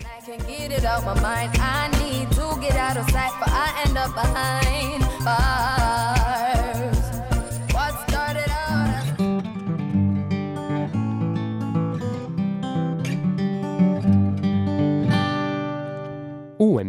I 0.00 0.20
can't 0.24 0.46
get 0.46 0.70
it 0.72 0.85
out 0.85 1.04
my 1.04 1.14
mind. 1.20 1.50
I 1.61 1.88
need 1.98 2.31
to 2.33 2.61
get 2.61 2.76
out 2.76 2.96
of 2.96 3.09
sight, 3.11 3.33
but 3.40 3.48
I 3.50 3.83
end 3.85 3.96
up 3.96 4.14
behind 4.14 5.02
bars. 5.24 6.77